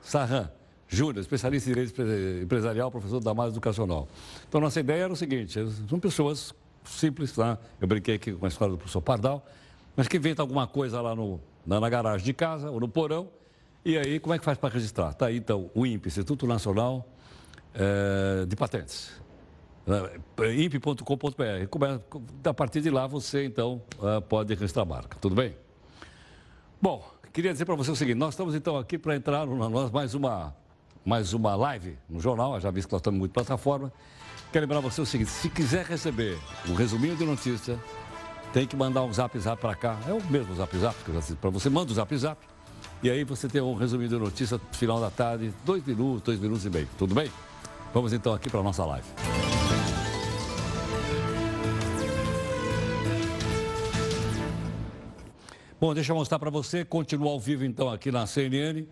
[0.02, 0.50] Sarran
[0.86, 2.02] Júnior, especialista em direito
[2.44, 4.10] empresarial, professor da mais educacional.
[4.46, 7.58] Então, nossa ideia era o seguinte: são pessoas simples, tá?
[7.80, 9.46] eu brinquei aqui com a história do professor Pardal,
[9.96, 13.30] mas que inventa alguma coisa lá no, na, na garagem de casa ou no porão,
[13.86, 15.12] e aí como é que faz para registrar?
[15.12, 17.08] Está aí, então, o INPE, Instituto Nacional
[17.74, 19.14] é, de Patentes.
[19.88, 22.50] É, imp.com.br.
[22.50, 25.18] A partir de lá, você, então, eh, pode registrar a marca.
[25.20, 25.56] Tudo bem?
[26.80, 30.14] Bom, Queria dizer para você o seguinte: nós estamos então aqui para entrar numa, mais,
[30.14, 30.56] uma,
[31.06, 33.92] mais uma live no jornal, já visto que nós estamos muito plataforma.
[34.52, 37.80] Quero lembrar você o seguinte: se quiser receber um resuminho de notícia
[38.52, 39.98] tem que mandar um zap zap para cá.
[40.08, 40.96] É o mesmo zap zap
[41.40, 41.70] para você.
[41.70, 42.38] Manda o zap zap.
[43.02, 46.66] E aí você tem um resumido de notícia final da tarde, dois minutos, dois minutos
[46.66, 46.88] e meio.
[46.98, 47.32] Tudo bem?
[47.94, 49.08] Vamos então aqui para a nossa live.
[55.82, 58.86] Bom, deixa eu mostrar para você, continua ao vivo então aqui na CNN,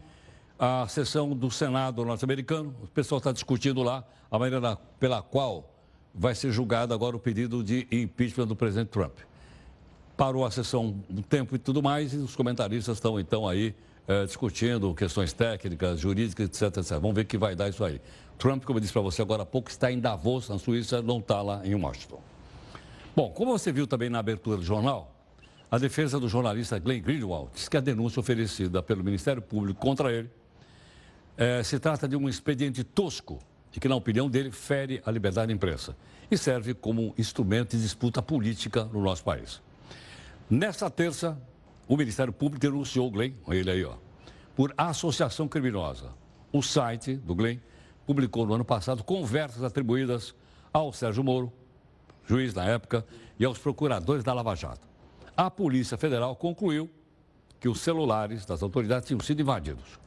[0.57, 2.73] a sessão do Senado norte-americano.
[2.81, 5.71] O pessoal está discutindo lá a maneira pela qual
[6.15, 9.19] vai ser julgado agora o pedido de impeachment do presidente Trump.
[10.17, 13.75] Parou a sessão um tempo e tudo mais, e os comentaristas estão então aí
[14.07, 16.93] é, discutindo questões técnicas, jurídicas, etc, etc.
[16.93, 18.01] Vamos ver o que vai dar isso aí.
[18.39, 21.19] Trump, como eu disse para você agora há pouco, está em Davos, na Suíça, não
[21.19, 22.19] está lá em Washington.
[23.15, 25.18] Bom, como você viu também na abertura do jornal,
[25.71, 30.11] a defesa do jornalista Glenn Greenwald diz que a denúncia oferecida pelo Ministério Público contra
[30.11, 30.29] ele
[31.37, 33.39] é, se trata de um expediente tosco
[33.75, 35.95] e que, na opinião dele, fere a liberdade de imprensa
[36.29, 39.61] e serve como instrumento de disputa política no nosso país.
[40.49, 41.39] Nesta terça,
[41.87, 43.93] o Ministério Público denunciou o Glenn, ele aí, ó,
[44.55, 46.09] por associação criminosa.
[46.51, 47.59] O site do Glenn
[48.07, 50.33] publicou no ano passado conversas atribuídas
[50.73, 51.53] ao Sérgio Moro,
[52.25, 53.05] juiz na época,
[53.39, 54.88] e aos procuradores da Lava Jato
[55.39, 56.89] a Polícia Federal concluiu
[57.61, 59.97] que os celulares das autoridades tinham sido invadidos.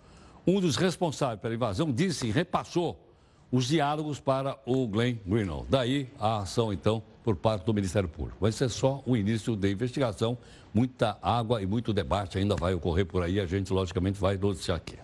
[0.47, 3.01] Um dos responsáveis pela invasão disse e repassou
[3.51, 5.67] os diálogos para o Glenn Greenwald.
[5.71, 8.37] Daí a ação, então, por parte do Ministério Público.
[8.43, 10.37] Vai ser só o início da investigação.
[10.75, 13.41] Muita água e muito debate ainda vai ocorrer por aí.
[13.41, 14.99] A gente, logicamente, vai noticiar aqui.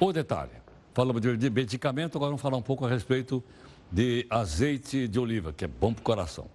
[0.00, 0.50] O detalhe.
[0.92, 3.44] Falamos de medicamento, agora vamos falar um pouco a respeito
[3.92, 6.48] de azeite de oliva, que é bom para o coração.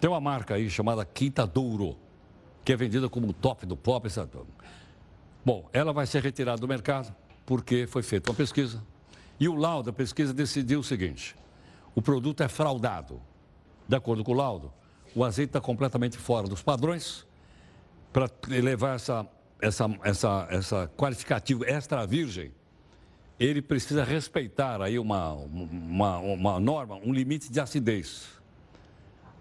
[0.00, 1.96] Tem uma marca aí chamada Quinta Douro,
[2.64, 4.08] que é vendida como top do pop.
[4.10, 4.30] Sabe?
[5.44, 8.82] Bom, ela vai ser retirada do mercado porque foi feita uma pesquisa
[9.38, 11.36] e o laudo da pesquisa decidiu o seguinte:
[11.94, 13.20] o produto é fraudado.
[13.88, 14.72] De acordo com o laudo,
[15.14, 17.24] o azeite está completamente fora dos padrões
[18.12, 19.26] para levar essa,
[19.60, 22.52] essa, essa, essa qualificativo extra virgem.
[23.38, 28.35] Ele precisa respeitar aí uma, uma, uma norma, um limite de acidez.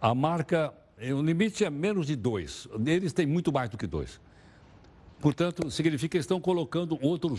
[0.02, 2.68] A marca, o limite é menos de dois.
[2.86, 4.20] Eles têm muito mais do que dois.
[5.20, 7.36] Portanto, significa que estão colocando outro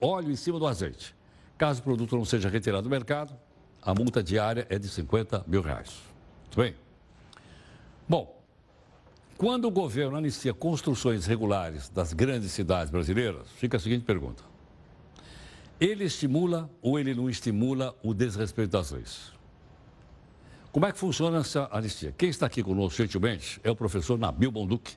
[0.00, 1.14] óleo em cima do azeite.
[1.56, 3.36] Caso o produto não seja retirado do mercado,
[3.80, 6.00] a multa diária é de 50 mil reais.
[6.44, 6.74] Muito bem?
[8.08, 8.42] Bom,
[9.36, 14.42] quando o governo anuncia construções regulares das grandes cidades brasileiras, fica a seguinte pergunta:
[15.80, 19.32] ele estimula ou ele não estimula o desrespeito das leis?
[20.72, 22.14] Como é que funciona essa anistia?
[22.16, 24.96] Quem está aqui conosco gentilmente é o professor Nabil Bonduque,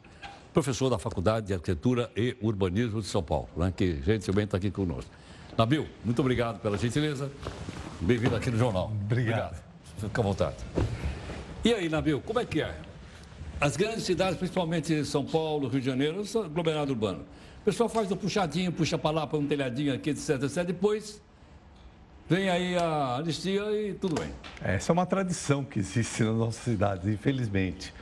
[0.53, 4.71] professor da Faculdade de Arquitetura e Urbanismo de São Paulo, né, que gentilmente está aqui
[4.71, 5.11] conosco.
[5.57, 7.29] Nabil, muito obrigado pela gentileza.
[7.99, 8.85] Bem-vindo aqui no Jornal.
[8.85, 9.47] Obrigado.
[9.49, 9.63] obrigado.
[9.97, 10.55] Fica à vontade.
[11.65, 12.73] E aí, Nabil, como é que é?
[13.59, 17.25] As grandes cidades, principalmente São Paulo, Rio de Janeiro, aglomerado urbano.
[17.59, 20.63] O pessoal faz o puxadinho, puxa para lá, para um telhadinho aqui, etc, etc.
[20.63, 21.21] Depois
[22.27, 24.31] Vem aí a anistia e tudo bem.
[24.59, 27.93] Essa é uma tradição que existe na nossa cidade, infelizmente.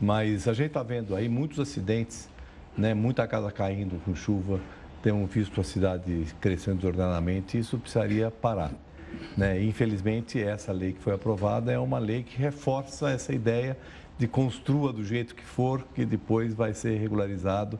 [0.00, 2.28] Mas a gente está vendo aí muitos acidentes,
[2.76, 2.94] né?
[2.94, 4.58] muita casa caindo com chuva,
[5.04, 8.72] temos visto a cidade crescendo desordenadamente e isso precisaria parar.
[9.36, 9.62] Né?
[9.62, 13.78] Infelizmente, essa lei que foi aprovada é uma lei que reforça essa ideia
[14.18, 17.78] de construa do jeito que for, que depois vai ser regularizado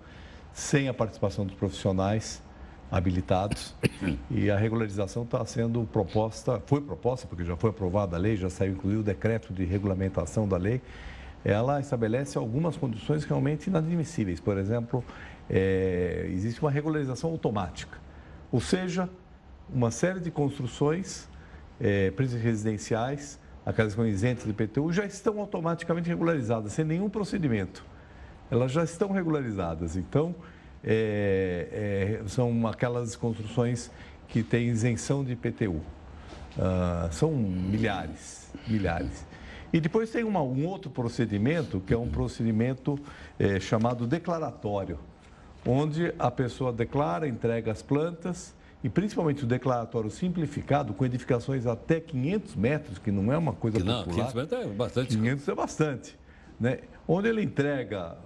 [0.52, 2.40] sem a participação dos profissionais
[2.90, 3.74] habilitados
[4.30, 8.50] e a regularização está sendo proposta, foi proposta, porque já foi aprovada a lei, já
[8.50, 10.80] saiu inclusive o decreto de regulamentação da lei,
[11.44, 14.40] ela estabelece algumas condições realmente inadmissíveis.
[14.40, 15.04] Por exemplo,
[15.48, 17.98] é, existe uma regularização automática,
[18.50, 19.08] ou seja,
[19.72, 21.28] uma série de construções,
[21.80, 27.84] é, residenciais, aquelas com isentas de IPTU, já estão automaticamente regularizadas, sem nenhum procedimento.
[28.50, 29.96] Elas já estão regularizadas.
[29.96, 30.34] Então,
[30.84, 33.90] é, é, são aquelas construções
[34.28, 35.80] que têm isenção de IPTU.
[36.58, 39.26] Ah, são milhares, milhares.
[39.72, 42.98] E depois tem uma, um outro procedimento, que é um procedimento
[43.38, 44.98] é, chamado declaratório,
[45.64, 52.00] onde a pessoa declara, entrega as plantas, e principalmente o declaratório simplificado, com edificações até
[52.00, 54.32] 500 metros, que não é uma coisa que não, popular.
[54.32, 55.16] 500 metros é bastante.
[55.16, 56.18] 500 é bastante.
[56.58, 56.78] Né?
[57.06, 58.16] Onde ele entrega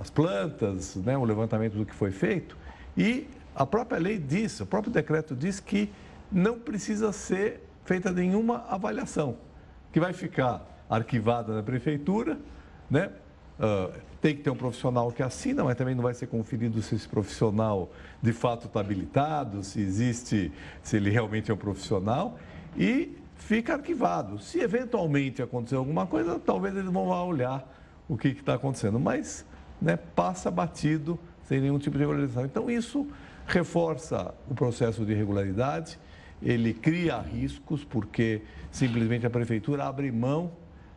[0.00, 2.56] as plantas, né, o levantamento do que foi feito.
[2.96, 5.90] E a própria lei diz, o próprio decreto diz que
[6.30, 9.36] não precisa ser feita nenhuma avaliação,
[9.92, 12.38] que vai ficar arquivada na prefeitura,
[12.90, 13.10] né?
[13.58, 16.94] Uh, tem que ter um profissional que assina, mas também não vai ser conferido se
[16.94, 20.50] esse profissional de fato está habilitado, se existe,
[20.82, 22.38] se ele realmente é um profissional,
[22.76, 24.38] e fica arquivado.
[24.40, 27.70] Se eventualmente acontecer alguma coisa, talvez eles vão lá olhar
[28.08, 28.98] o que está acontecendo.
[28.98, 29.44] Mas
[29.84, 32.46] né, passa batido sem nenhum tipo de regularização.
[32.46, 33.06] Então, isso
[33.46, 35.98] reforça o processo de irregularidade,
[36.42, 40.52] ele cria riscos, porque simplesmente a prefeitura abre mão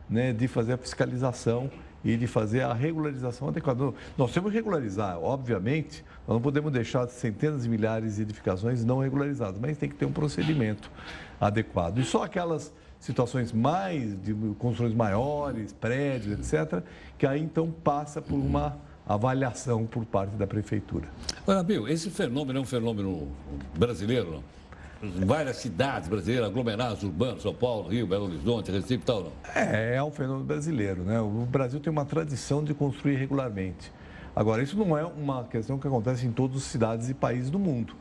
[0.08, 1.70] né, de fazer a fiscalização
[2.02, 3.92] e de fazer a regularização adequada.
[4.16, 9.00] Nós temos que regularizar, obviamente, nós não podemos deixar centenas de milhares de edificações não
[9.00, 10.90] regularizadas, mas tem que ter um procedimento
[11.38, 11.98] adequado.
[11.98, 16.82] E só aquelas situações mais, de construções maiores, prédios, etc.,
[17.16, 18.76] que aí então passa por uma
[19.06, 21.08] avaliação por parte da prefeitura.
[21.42, 23.28] Agora, Bill, esse fenômeno é um fenômeno
[23.76, 24.58] brasileiro, não?
[25.00, 29.32] várias cidades brasileiras, aglomerados urbanos, São Paulo, Rio, Belo Horizonte, Recife e tal, não?
[29.54, 31.20] É, é um fenômeno brasileiro, né?
[31.20, 33.92] O Brasil tem uma tradição de construir regularmente.
[34.34, 37.58] Agora, isso não é uma questão que acontece em todas as cidades e países do
[37.58, 37.94] mundo.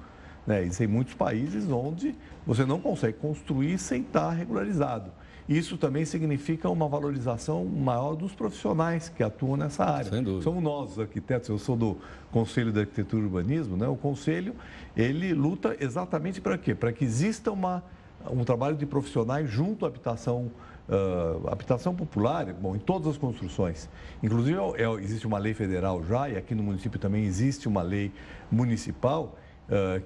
[0.48, 0.62] Né?
[0.64, 5.12] Existem muitos países onde você não consegue construir sem estar regularizado.
[5.48, 10.10] Isso também significa uma valorização maior dos profissionais que atuam nessa área.
[10.10, 10.44] Sem dúvida.
[10.44, 11.98] Somos nós, os arquitetos, eu sou do
[12.32, 13.88] Conselho de Arquitetura e Urbanismo, né?
[13.88, 14.56] o Conselho,
[14.96, 16.76] ele luta exatamente para quê?
[16.76, 17.82] Para que exista uma,
[18.30, 20.50] um trabalho de profissionais junto à habitação
[20.88, 23.90] Uh, habitação popular, bom, em todas as construções.
[24.24, 27.82] Inclusive, é, é, existe uma lei federal já, e aqui no município também existe uma
[27.82, 28.10] lei
[28.50, 29.38] municipal,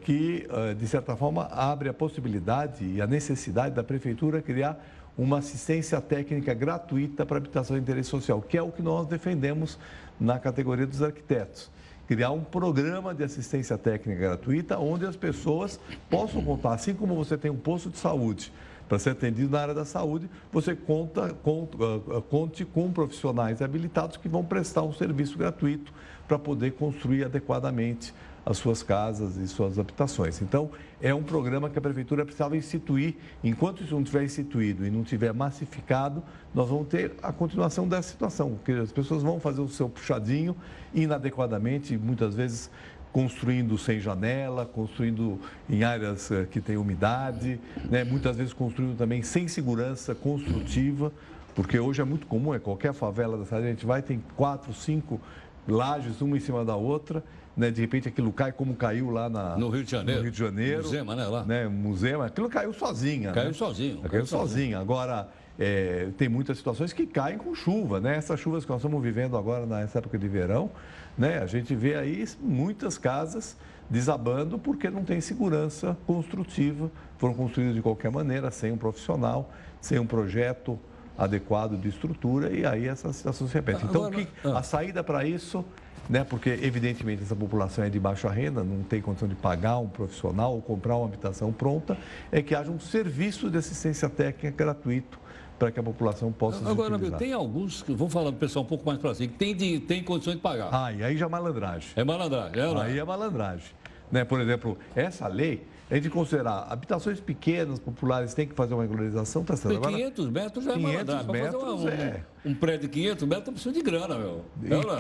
[0.04, 4.84] que, uh, de certa forma, abre a possibilidade e a necessidade da prefeitura criar
[5.18, 9.78] uma assistência técnica gratuita para habitação de interesse social, que é o que nós defendemos
[10.20, 11.70] na categoria dos arquitetos.
[12.08, 17.38] Criar um programa de assistência técnica gratuita onde as pessoas possam contar, assim como você
[17.38, 18.52] tem um posto de saúde
[18.90, 21.78] para ser atendido na área da saúde, você conta, conta,
[22.10, 25.94] ah, conte com profissionais habilitados que vão prestar um serviço gratuito
[26.28, 28.14] para poder construir adequadamente
[28.46, 30.42] as suas casas e suas habitações.
[30.42, 30.72] Então,
[31.02, 33.16] é um programa que a Prefeitura precisava instituir.
[33.44, 36.24] Enquanto isso não tiver instituído e não tiver massificado,
[36.54, 40.56] nós vamos ter a continuação dessa situação, porque as pessoas vão fazer o seu puxadinho
[40.94, 42.70] inadequadamente, muitas vezes
[43.12, 45.40] construindo sem janela, construindo
[45.70, 48.04] em áreas eh, que têm umidade, né?
[48.06, 51.12] muitas vezes construindo também sem segurança construtiva,
[51.54, 55.20] porque hoje é muito comum, é qualquer favela cidade, a gente vai, tem quatro, cinco
[55.68, 57.24] lajes, uma em cima da outra,
[57.56, 57.72] né?
[57.72, 60.20] De repente aquilo cai como caiu lá na, no Rio de Janeiro.
[60.20, 60.84] No Rio de Janeiro.
[60.84, 61.26] Musema, né?
[61.28, 61.44] Lá.
[61.44, 61.68] Né?
[61.68, 62.26] Musema.
[62.26, 63.32] Aquilo caiu sozinha.
[63.32, 63.54] Caiu né?
[63.54, 63.98] sozinho.
[63.98, 64.80] Caiu, caiu sozinho.
[64.80, 65.30] Agora,
[65.60, 68.16] é, tem muitas situações que caem com chuva, né?
[68.16, 70.72] Essas chuvas que nós estamos vivendo agora nessa época de verão,
[71.18, 71.40] né?
[71.40, 73.58] A gente vê aí muitas casas
[73.90, 80.00] desabando porque não tem segurança construtiva, foram construídas de qualquer maneira, sem um profissional, sem
[80.00, 80.80] um projeto
[81.18, 83.86] adequado de estrutura e aí essa situação se repete.
[83.86, 84.60] Então, Agora, que, ah.
[84.60, 85.64] a saída para isso
[86.10, 86.24] né?
[86.24, 90.54] porque evidentemente essa população é de baixa renda, não tem condição de pagar um profissional
[90.54, 91.98] ou comprar uma habitação pronta,
[92.32, 95.20] é que haja um serviço de assistência técnica gratuito
[95.58, 98.68] para que a população possa Agora, meu, tem alguns, que vamos falar do pessoal um
[98.68, 100.70] pouco mais para cima, que tem, de, tem condições de pagar.
[100.72, 101.90] Ah, e aí já é malandragem.
[101.96, 103.70] É malandragem, é, Aí é malandragem.
[104.12, 104.26] Né?
[104.26, 109.42] Por exemplo, essa lei é de considerar habitações pequenas, populares, tem que fazer uma regularização,
[109.42, 109.76] está certo.
[109.76, 112.24] Agora, 500 metros já 500 é metros uma, um, é.
[112.46, 114.46] Um prédio de 500 metros precisa de grana, meu.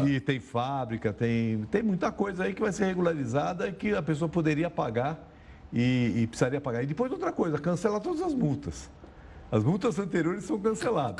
[0.06, 3.96] E, e, tem fábrica, tem, tem muita coisa aí que vai ser regularizada e que
[3.96, 5.32] a pessoa poderia pagar
[5.72, 6.84] e, e precisaria pagar.
[6.84, 8.92] E depois outra coisa, cancela todas as multas.
[9.50, 11.16] As multas anteriores são canceladas.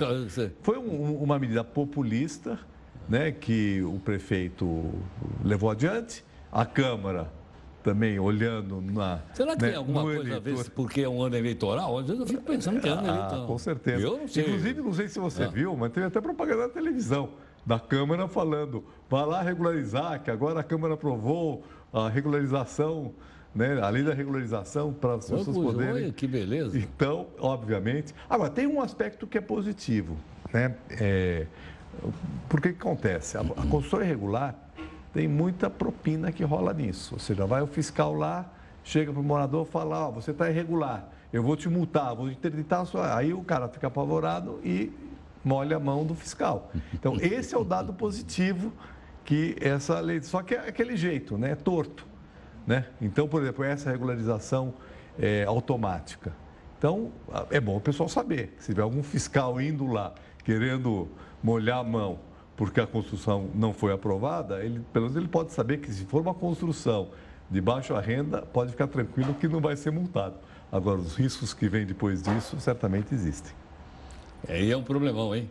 [0.62, 2.60] Foi um, uma medida populista
[3.08, 4.92] né, que o prefeito
[5.46, 7.32] levou adiante, a Câmara
[7.84, 9.20] também olhando na.
[9.34, 10.38] Será que né, tem alguma coisa eleitor.
[10.38, 11.98] a ver porque é um ano eleitoral?
[11.98, 13.48] Às vezes eu fico pensando que é ano ah, eleitoral.
[13.48, 14.02] Com certeza.
[14.02, 14.44] Eu não sei.
[14.44, 15.48] Inclusive, não sei se você ah.
[15.48, 17.30] viu, mas teve até propaganda na televisão
[17.66, 23.14] da Câmara falando: vá lá regularizar, que agora a Câmara aprovou a regularização.
[23.54, 26.06] Né, a lei da regularização para as pessoas oh, poderem.
[26.06, 26.78] Olha, que beleza.
[26.78, 28.16] Então, obviamente.
[28.30, 30.16] Agora, tem um aspecto que é positivo.
[30.54, 30.74] Né?
[30.92, 31.48] É,
[32.48, 33.38] porque que acontece?
[33.38, 34.56] A, a construção irregular
[35.14, 37.16] tem muita propina que rola nisso.
[37.16, 38.51] Ou seja, vai o fiscal lá,
[38.84, 42.30] chega para o morador e fala, oh, você está irregular, eu vou te multar, vou
[42.30, 43.16] interditar a sua...
[43.16, 44.91] Aí o cara fica apavorado e
[45.43, 46.72] molha a mão do fiscal.
[46.93, 48.72] Então, esse é o dado positivo
[49.24, 50.22] que essa lei...
[50.22, 51.51] Só que é aquele jeito, né?
[51.51, 52.05] É torto.
[52.66, 52.86] Né?
[53.01, 54.74] Então, por exemplo, essa regularização
[55.18, 56.34] é, automática.
[56.78, 57.12] Então,
[57.49, 58.55] é bom o pessoal saber.
[58.59, 61.07] Se tiver algum fiscal indo lá querendo
[61.43, 62.20] molhar a mão
[62.62, 66.22] porque a construção não foi aprovada, ele, pelo menos ele pode saber que se for
[66.22, 67.09] uma construção
[67.49, 70.36] de baixa renda, pode ficar tranquilo que não vai ser multado.
[70.72, 73.51] Agora, os riscos que vêm depois disso certamente existem.
[74.47, 75.49] Aí é um problemão, hein?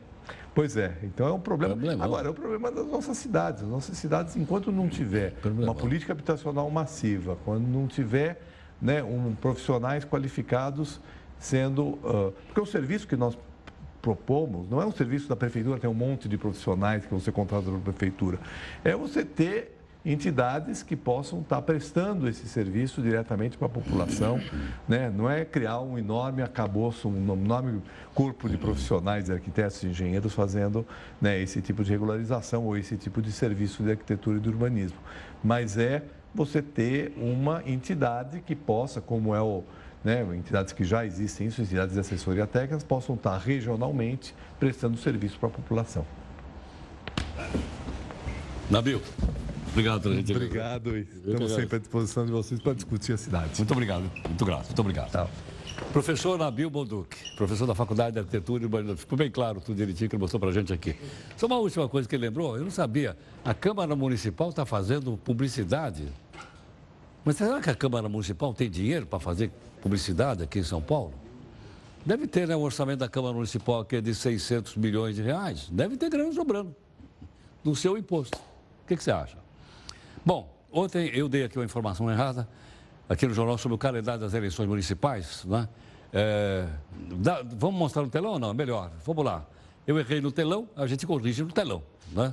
[0.55, 1.75] Pois é, então é um problema.
[1.75, 2.05] Problemão.
[2.05, 3.65] Agora, é o problema das nossas cidades.
[3.65, 5.75] As nossas cidades, enquanto não tiver problemão.
[5.75, 8.41] uma política habitacional massiva, quando não tiver
[8.81, 11.01] né, um, profissionais qualificados
[11.41, 11.87] sendo.
[11.87, 13.37] Uh, porque o serviço que nós
[14.01, 17.65] propomos não é um serviço da prefeitura, tem um monte de profissionais que você contrata
[17.65, 18.39] pela prefeitura.
[18.85, 24.41] É você ter entidades que possam estar prestando esse serviço diretamente para a população.
[24.89, 25.11] Né?
[25.15, 27.83] Não é criar um enorme acabouço, um enorme
[28.15, 30.87] corpo de profissionais, de arquitetos e engenheiros fazendo
[31.21, 34.99] né, esse tipo de regularização ou esse tipo de serviço de arquitetura e de urbanismo.
[35.45, 36.03] Mas é
[36.35, 39.65] você ter uma entidade que possa, como é o.
[40.03, 45.39] Né, entidades que já existem, isso, entidades de assessoria técnica, possam estar regionalmente prestando serviço
[45.39, 46.07] para a população.
[48.71, 49.03] Nabil.
[49.71, 50.33] Obrigado pela gente.
[50.33, 50.97] Obrigado.
[50.97, 53.51] Estamos sempre à disposição de vocês para discutir a cidade.
[53.59, 54.11] Muito obrigado.
[54.27, 54.67] Muito grato.
[54.67, 55.11] Muito obrigado.
[55.11, 55.29] Tá.
[55.93, 58.97] Professor Nabil Bonduc, professor da Faculdade de Arquitetura e Urbanismo.
[58.97, 60.95] Ficou bem claro tudo direitinho que ele mostrou para a gente aqui.
[61.37, 63.17] Só uma última coisa que ele lembrou, eu não sabia.
[63.45, 66.07] A Câmara Municipal está fazendo publicidade.
[67.25, 69.51] Mas será que a Câmara Municipal tem dinheiro para fazer
[69.83, 71.13] publicidade aqui em São Paulo?
[72.05, 72.57] Deve ter, né?
[72.57, 75.69] O orçamento da Câmara Municipal aqui é de 600 milhões de reais.
[75.71, 76.75] Deve ter grana sobrando
[77.63, 78.39] do seu imposto.
[78.39, 79.37] O que, que você acha?
[80.25, 82.49] Bom, ontem eu dei aqui uma informação errada,
[83.09, 85.45] aqui no jornal, sobre o calendário das eleições municipais.
[85.45, 85.69] Né?
[86.13, 86.67] É,
[87.17, 88.55] dá, vamos mostrar no telão ou não?
[88.55, 89.45] Melhor, vamos lá.
[89.87, 91.83] Eu errei no telão, a gente corrige no telão.
[92.13, 92.33] Né?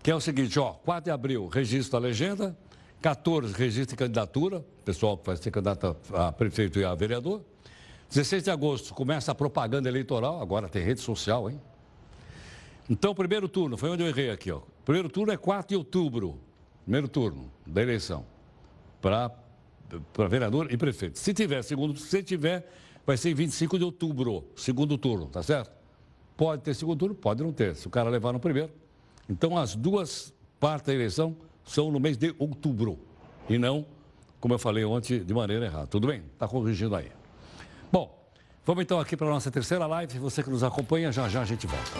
[0.00, 2.56] Que é o seguinte, ó, 4 de abril, registro da legenda,
[3.02, 7.42] 14, registro de candidatura, pessoal que vai ser candidato a prefeito e a vereador.
[8.08, 11.60] 16 de agosto, começa a propaganda eleitoral, agora tem rede social, hein?
[12.88, 14.60] Então, primeiro turno, foi onde eu errei aqui, ó.
[14.84, 16.38] Primeiro turno é 4 de outubro,
[16.84, 18.24] primeiro turno da eleição,
[19.00, 19.32] para
[20.28, 21.18] vereador e prefeito.
[21.18, 22.70] Se tiver segundo, se tiver,
[23.04, 25.72] vai ser em 25 de outubro, segundo turno, tá certo?
[26.36, 28.72] Pode ter segundo turno, pode não ter, se o cara levar no primeiro.
[29.28, 32.98] Então, as duas partes da eleição são no mês de outubro
[33.48, 33.84] e não,
[34.40, 35.86] como eu falei ontem, de maneira errada.
[35.86, 36.22] Tudo bem?
[36.32, 37.10] Está corrigindo aí.
[37.90, 38.12] Bom,
[38.64, 40.18] vamos então aqui para a nossa terceira live.
[40.18, 41.92] Você que nos acompanha, já já a gente volta.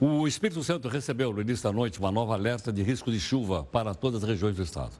[0.00, 3.64] O Espírito Santo recebeu no início da noite uma nova alerta de risco de chuva
[3.64, 4.92] para todas as regiões do estado.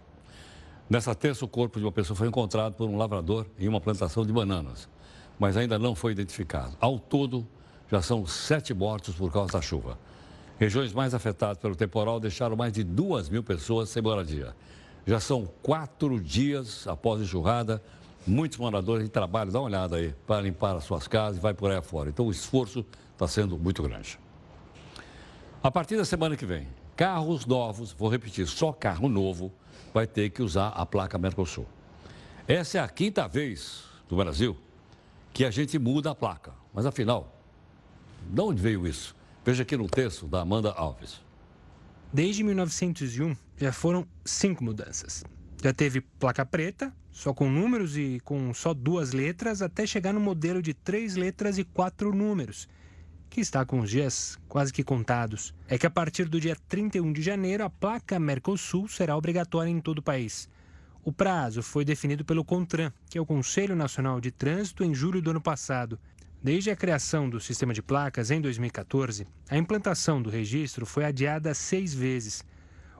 [0.90, 4.26] Nessa terça, o corpo de uma pessoa foi encontrado por um lavrador em uma plantação
[4.26, 4.88] de bananas,
[5.38, 6.76] mas ainda não foi identificado.
[6.80, 7.46] Ao todo,
[7.90, 9.98] já são sete mortos por causa da chuva.
[10.58, 14.54] Regiões mais afetadas pelo temporal deixaram mais de duas mil pessoas sem moradia.
[15.06, 17.82] Já são quatro dias após a enxurrada,
[18.26, 21.54] muitos moradores em trabalho, dá uma olhada aí, para limpar as suas casas e vai
[21.54, 22.10] por aí afora.
[22.10, 24.18] Então o esforço está sendo muito grande.
[25.62, 29.52] A partir da semana que vem, carros novos, vou repetir, só carro novo
[29.94, 31.66] vai ter que usar a placa Mercosul.
[32.46, 34.56] Essa é a quinta vez no Brasil
[35.32, 36.52] que a gente muda a placa.
[36.74, 37.37] Mas afinal,
[38.28, 39.16] de onde veio isso?
[39.44, 41.20] Veja aqui no texto da Amanda Alves.
[42.12, 45.24] Desde 1901, já foram cinco mudanças.
[45.62, 50.20] Já teve placa preta, só com números e com só duas letras, até chegar no
[50.20, 52.68] modelo de três letras e quatro números,
[53.30, 57.12] que está com os dias quase que contados, é que a partir do dia 31
[57.12, 60.48] de janeiro a placa Mercosul será obrigatória em todo o país.
[61.02, 65.22] O prazo foi definido pelo CONTRAN, que é o Conselho Nacional de Trânsito, em julho
[65.22, 65.98] do ano passado.
[66.40, 71.52] Desde a criação do sistema de placas em 2014, a implantação do registro foi adiada
[71.52, 72.44] seis vezes.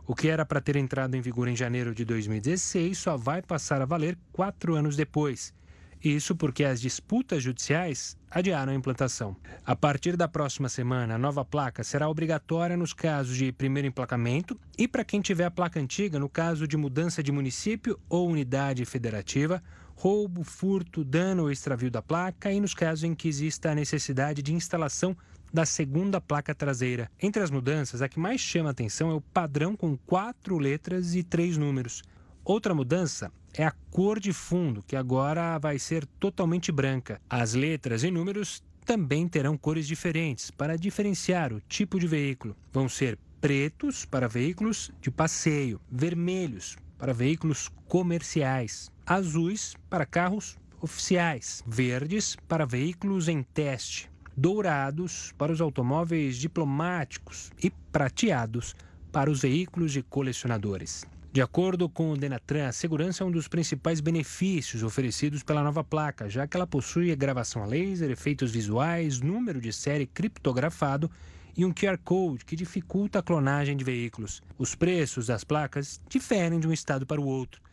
[0.04, 3.80] O que era para ter entrado em vigor em janeiro de 2016 só vai passar
[3.80, 5.54] a valer quatro anos depois.
[6.02, 9.36] Isso porque as disputas judiciais adiaram a implantação.
[9.64, 14.58] A partir da próxima semana, a nova placa será obrigatória nos casos de primeiro emplacamento
[14.76, 18.84] e para quem tiver a placa antiga no caso de mudança de município ou unidade
[18.84, 19.62] federativa,
[19.98, 24.42] roubo, furto, dano ou extravio da placa e nos casos em que exista a necessidade
[24.42, 25.16] de instalação
[25.52, 27.10] da segunda placa traseira.
[27.20, 31.24] Entre as mudanças, a que mais chama atenção é o padrão com quatro letras e
[31.24, 32.04] três números.
[32.44, 37.20] Outra mudança é a cor de fundo, que agora vai ser totalmente branca.
[37.28, 42.56] As letras e números também terão cores diferentes para diferenciar o tipo de veículo.
[42.72, 51.64] Vão ser pretos para veículos de passeio, vermelhos para veículos comerciais, azuis para carros oficiais,
[51.66, 58.76] verdes para veículos em teste, dourados para os automóveis diplomáticos e prateados
[59.10, 61.06] para os veículos de colecionadores.
[61.32, 65.82] De acordo com o Denatran, a segurança é um dos principais benefícios oferecidos pela nova
[65.82, 71.10] placa, já que ela possui gravação a laser, efeitos visuais, número de série criptografado
[71.56, 74.42] e um QR Code que dificulta a clonagem de veículos.
[74.58, 77.67] Os preços das placas diferem de um estado para o outro.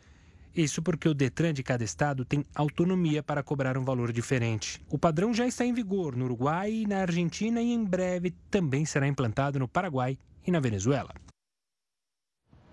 [0.56, 4.80] Isso porque o Detran de cada estado tem autonomia para cobrar um valor diferente.
[4.88, 8.86] O padrão já está em vigor no Uruguai e na Argentina e em breve também
[8.86, 11.12] será implantado no Paraguai e na Venezuela.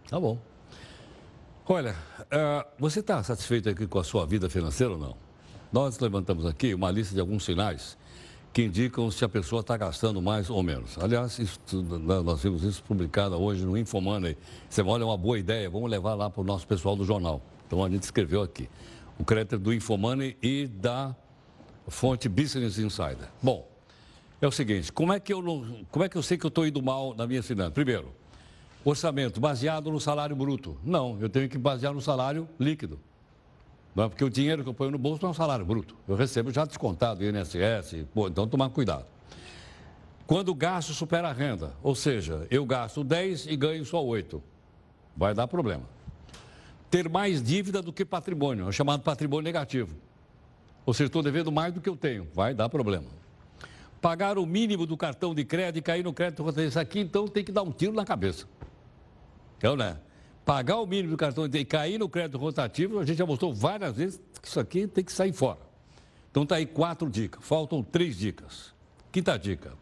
[0.09, 0.39] Tá bom.
[1.65, 5.17] Olha, uh, você está satisfeito aqui com a sua vida financeira ou não?
[5.69, 7.97] Nós levantamos aqui uma lista de alguns sinais
[8.53, 10.97] que indicam se a pessoa está gastando mais ou menos.
[10.99, 11.59] Aliás, isso,
[12.23, 14.37] nós vimos isso publicado hoje no Infomoney.
[14.69, 17.41] Você olha, é uma boa ideia, vamos levar lá para o nosso pessoal do jornal.
[17.73, 18.69] Então a gente escreveu aqui.
[19.17, 21.15] O crédito do Infomoney e da
[21.87, 23.27] fonte Business Insider.
[23.41, 23.67] Bom,
[24.39, 26.49] é o seguinte, como é que eu, não, como é que eu sei que eu
[26.49, 27.71] estou indo mal na minha finança?
[27.71, 28.13] Primeiro,
[28.85, 30.77] orçamento baseado no salário bruto.
[30.83, 32.99] Não, eu tenho que basear no salário líquido.
[33.95, 35.95] Não, é porque o dinheiro que eu ponho no bolso não é um salário bruto.
[36.07, 39.07] Eu recebo já descontado, INSS, então tomar cuidado.
[40.27, 44.43] Quando o gasto supera a renda, ou seja, eu gasto 10 e ganho só 8,
[45.17, 45.92] vai dar problema.
[46.93, 49.95] Ter mais dívida do que patrimônio, é chamado patrimônio negativo.
[50.85, 53.07] Ou seja, estou devendo mais do que eu tenho, vai dar problema.
[53.99, 57.43] Pagar o mínimo do cartão de crédito e cair no crédito, isso aqui, então tem
[57.43, 58.45] que dar um tiro na cabeça.
[59.57, 59.97] Então, né?
[60.45, 63.95] Pagar o mínimo do cartão e cair no crédito rotativo, a gente já mostrou várias
[63.95, 65.61] vezes que isso aqui tem que sair fora.
[66.29, 68.71] Então tá aí quatro dicas, faltam três dicas.
[69.11, 69.73] Quinta dica.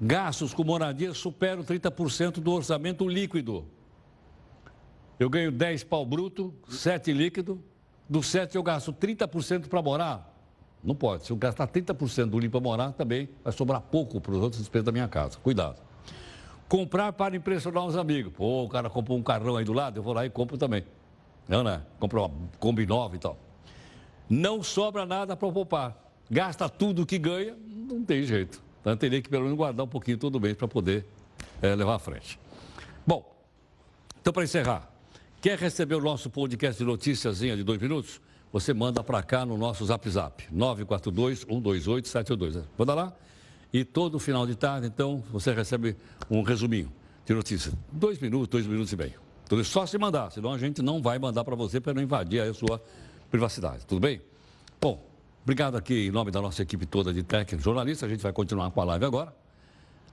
[0.00, 3.66] Gastos com moradia superam 30% do orçamento líquido.
[5.20, 7.62] Eu ganho 10 pau bruto, 7 líquido.
[8.08, 10.34] Do 7 eu gasto 30% para morar.
[10.82, 11.26] Não pode.
[11.26, 14.62] Se eu gastar 30% do limpo para morar, também vai sobrar pouco para os outros
[14.62, 15.36] despesas da minha casa.
[15.36, 15.76] Cuidado.
[16.66, 18.32] Comprar para impressionar os amigos.
[18.32, 20.84] Pô, o cara comprou um carrão aí do lado, eu vou lá e compro também.
[21.46, 21.82] Não, né?
[21.98, 23.38] Compro uma Kombi nova e tal.
[24.26, 26.02] Não sobra nada para poupar.
[26.30, 28.62] Gasta tudo que ganha, não tem jeito.
[28.80, 31.04] Então, teria que pelo menos guardar um pouquinho todo mês para poder
[31.60, 32.40] é, levar à frente.
[33.06, 33.30] Bom,
[34.20, 34.90] então para encerrar,
[35.40, 38.20] quer receber o nosso podcast de noticiazinha de dois minutos?
[38.52, 42.68] Você manda para cá no nosso Zap Zap, 942 128 782.
[42.76, 43.16] Manda lá
[43.72, 45.96] e todo final de tarde, então, você recebe
[46.28, 46.92] um resuminho
[47.24, 47.74] de notícias.
[47.90, 49.14] Dois minutos, dois minutos e meio.
[49.48, 52.40] Tudo só se mandar, senão a gente não vai mandar para você para não invadir
[52.42, 52.82] a sua
[53.30, 53.86] privacidade.
[53.86, 54.20] Tudo bem?
[54.80, 55.04] Bom,
[55.42, 58.08] obrigado aqui em nome da nossa equipe toda de técnicos jornalistas.
[58.08, 59.34] A gente vai continuar com a live agora.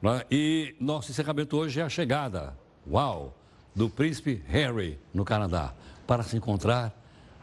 [0.02, 0.22] Né?
[0.30, 2.56] E nosso encerramento hoje é a chegada,
[2.90, 3.37] uau,
[3.78, 5.72] do príncipe Harry no Canadá
[6.08, 6.92] para se encontrar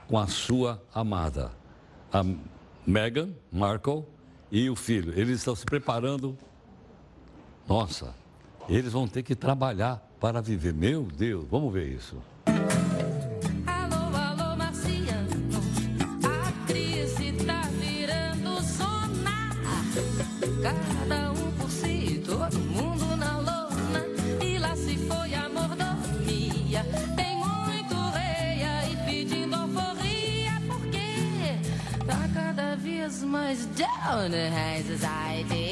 [0.09, 1.53] com a sua amada,
[2.13, 2.25] a
[2.85, 4.05] Meghan Markle,
[4.51, 5.13] e o filho.
[5.19, 6.37] Eles estão se preparando.
[7.69, 8.15] Nossa,
[8.69, 10.75] eles vão ter que trabalhar para viver.
[10.75, 12.21] Meu Deus, vamos ver isso.
[34.07, 35.64] on the high society.